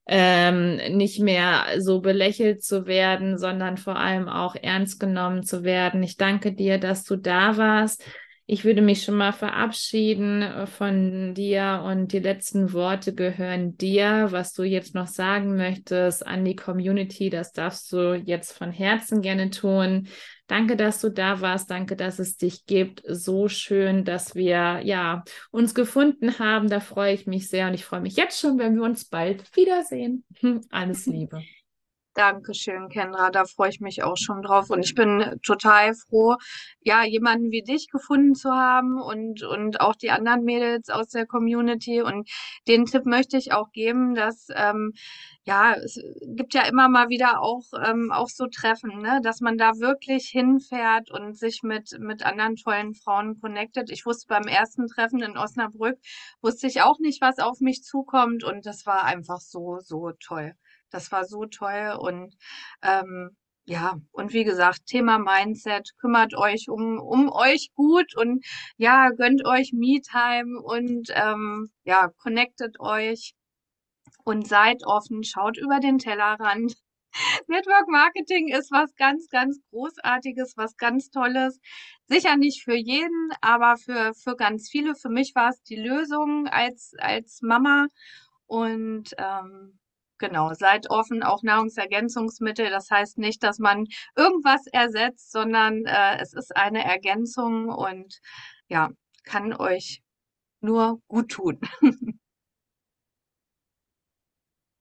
[0.10, 6.02] Ähm, nicht mehr so belächelt zu werden, sondern vor allem auch ernst genommen zu werden.
[6.02, 8.04] Ich danke dir, dass du da warst.
[8.50, 14.28] Ich würde mich schon mal verabschieden äh, von dir und die letzten Worte gehören dir.
[14.32, 19.22] Was du jetzt noch sagen möchtest an die Community, das darfst du jetzt von Herzen
[19.22, 20.08] gerne tun.
[20.48, 21.70] Danke, dass du da warst.
[21.70, 23.04] Danke, dass es dich gibt.
[23.06, 26.70] So schön, dass wir ja uns gefunden haben.
[26.70, 29.44] Da freue ich mich sehr und ich freue mich jetzt schon, wenn wir uns bald
[29.58, 30.24] wiedersehen.
[30.70, 31.44] Alles Liebe.
[32.18, 33.30] Dankeschön, Kendra.
[33.30, 34.72] Da freue ich mich auch schon drauf.
[34.72, 36.36] Und ich bin total froh,
[36.82, 41.28] ja, jemanden wie dich gefunden zu haben und, und auch die anderen Mädels aus der
[41.28, 42.02] Community.
[42.02, 42.28] Und
[42.68, 44.94] den Tipp möchte ich auch geben, dass, ähm,
[45.44, 49.56] ja, es gibt ja immer mal wieder auch, ähm, auch so Treffen, ne, dass man
[49.60, 53.92] da wirklich hinfährt und sich mit, mit anderen tollen Frauen connectet.
[53.92, 56.00] Ich wusste beim ersten Treffen in Osnabrück,
[56.42, 58.44] wusste ich auch nicht, was auf mich zukommt.
[58.44, 60.56] Und das war einfach so, so toll.
[60.92, 62.36] Das war so toll und
[62.82, 63.36] ähm,
[63.70, 68.46] ja, und wie gesagt, Thema Mindset, kümmert euch um, um euch gut und
[68.78, 73.34] ja, gönnt euch Me-Time und ähm, ja, connectet euch
[74.24, 76.76] und seid offen, schaut über den Tellerrand.
[77.48, 81.60] Network Marketing ist was ganz, ganz Großartiges, was ganz Tolles.
[82.08, 84.96] Sicher nicht für jeden, aber für, für ganz viele.
[84.96, 87.88] Für mich war es die Lösung als, als Mama.
[88.46, 89.80] Und ähm,
[90.20, 92.70] Genau, seid offen, auch Nahrungsergänzungsmittel.
[92.70, 98.20] Das heißt nicht, dass man irgendwas ersetzt, sondern äh, es ist eine Ergänzung und
[98.68, 98.90] ja,
[99.24, 100.02] kann euch
[100.62, 101.60] nur gut tun.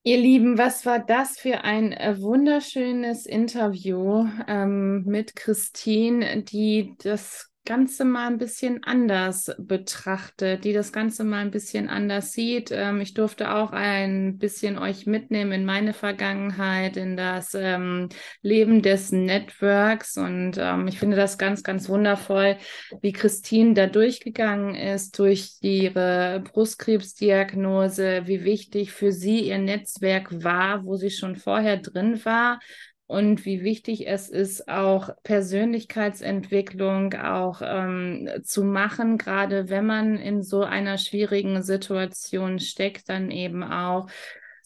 [0.07, 7.51] Ihr Lieben, was war das für ein äh, wunderschönes Interview ähm, mit Christine, die das
[7.67, 12.71] Ganze mal ein bisschen anders betrachtet, die das Ganze mal ein bisschen anders sieht.
[12.71, 18.09] Ähm, ich durfte auch ein bisschen euch mitnehmen in meine Vergangenheit, in das ähm,
[18.41, 20.17] Leben des Networks.
[20.17, 22.57] Und ähm, ich finde das ganz, ganz wundervoll,
[23.03, 30.87] wie Christine da durchgegangen ist durch ihre Brustkrebsdiagnose, wie wichtig für sie ihr Netzwerk war,
[30.87, 32.61] wo sie schon vorher drin war
[33.07, 40.43] und wie wichtig es ist, auch Persönlichkeitsentwicklung auch ähm, zu machen, gerade wenn man in
[40.43, 44.09] so einer schwierigen Situation steckt, dann eben auch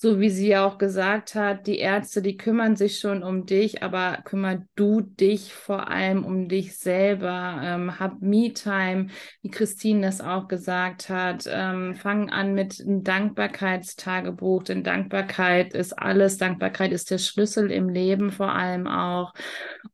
[0.02, 3.82] so wie sie ja auch gesagt hat, die Ärzte, die kümmern sich schon um dich,
[3.82, 7.60] aber kümmer du dich vor allem um dich selber.
[7.62, 9.08] Ähm, hab Me-Time,
[9.42, 11.44] wie Christine das auch gesagt hat.
[11.46, 16.38] Ähm, fang an mit einem Dankbarkeitstagebuch, denn Dankbarkeit ist alles.
[16.38, 19.34] Dankbarkeit ist der Schlüssel im Leben vor allem auch.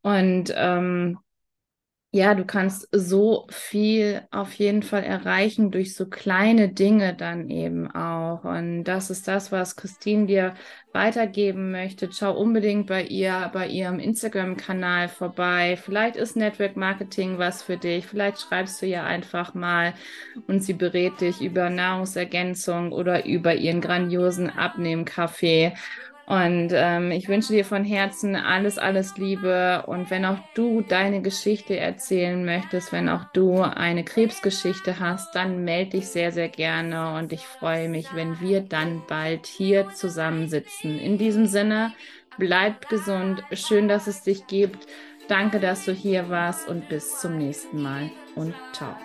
[0.03, 1.19] Und ähm,
[2.17, 7.91] ja, du kannst so viel auf jeden Fall erreichen durch so kleine Dinge dann eben
[7.91, 8.43] auch.
[8.45, 10.55] Und das ist das, was Christine dir
[10.95, 12.09] weitergeben möchte.
[12.11, 15.77] Schau unbedingt bei ihr, bei ihrem Instagram-Kanal vorbei.
[15.77, 18.07] Vielleicht ist Network Marketing was für dich.
[18.07, 19.93] Vielleicht schreibst du ihr einfach mal
[20.47, 25.75] und sie berät dich über Nahrungsergänzung oder über ihren grandiosen Abnehmkaffee.
[26.27, 29.85] Und ähm, ich wünsche dir von Herzen alles, alles Liebe.
[29.87, 35.64] Und wenn auch du deine Geschichte erzählen möchtest, wenn auch du eine Krebsgeschichte hast, dann
[35.64, 37.14] melde dich sehr, sehr gerne.
[37.14, 40.99] Und ich freue mich, wenn wir dann bald hier zusammensitzen.
[40.99, 41.93] In diesem Sinne,
[42.39, 43.45] bleib gesund.
[43.53, 44.89] Schön, dass es dich gibt.
[45.29, 48.11] Danke, dass du hier warst und bis zum nächsten Mal.
[48.35, 48.97] Und ciao.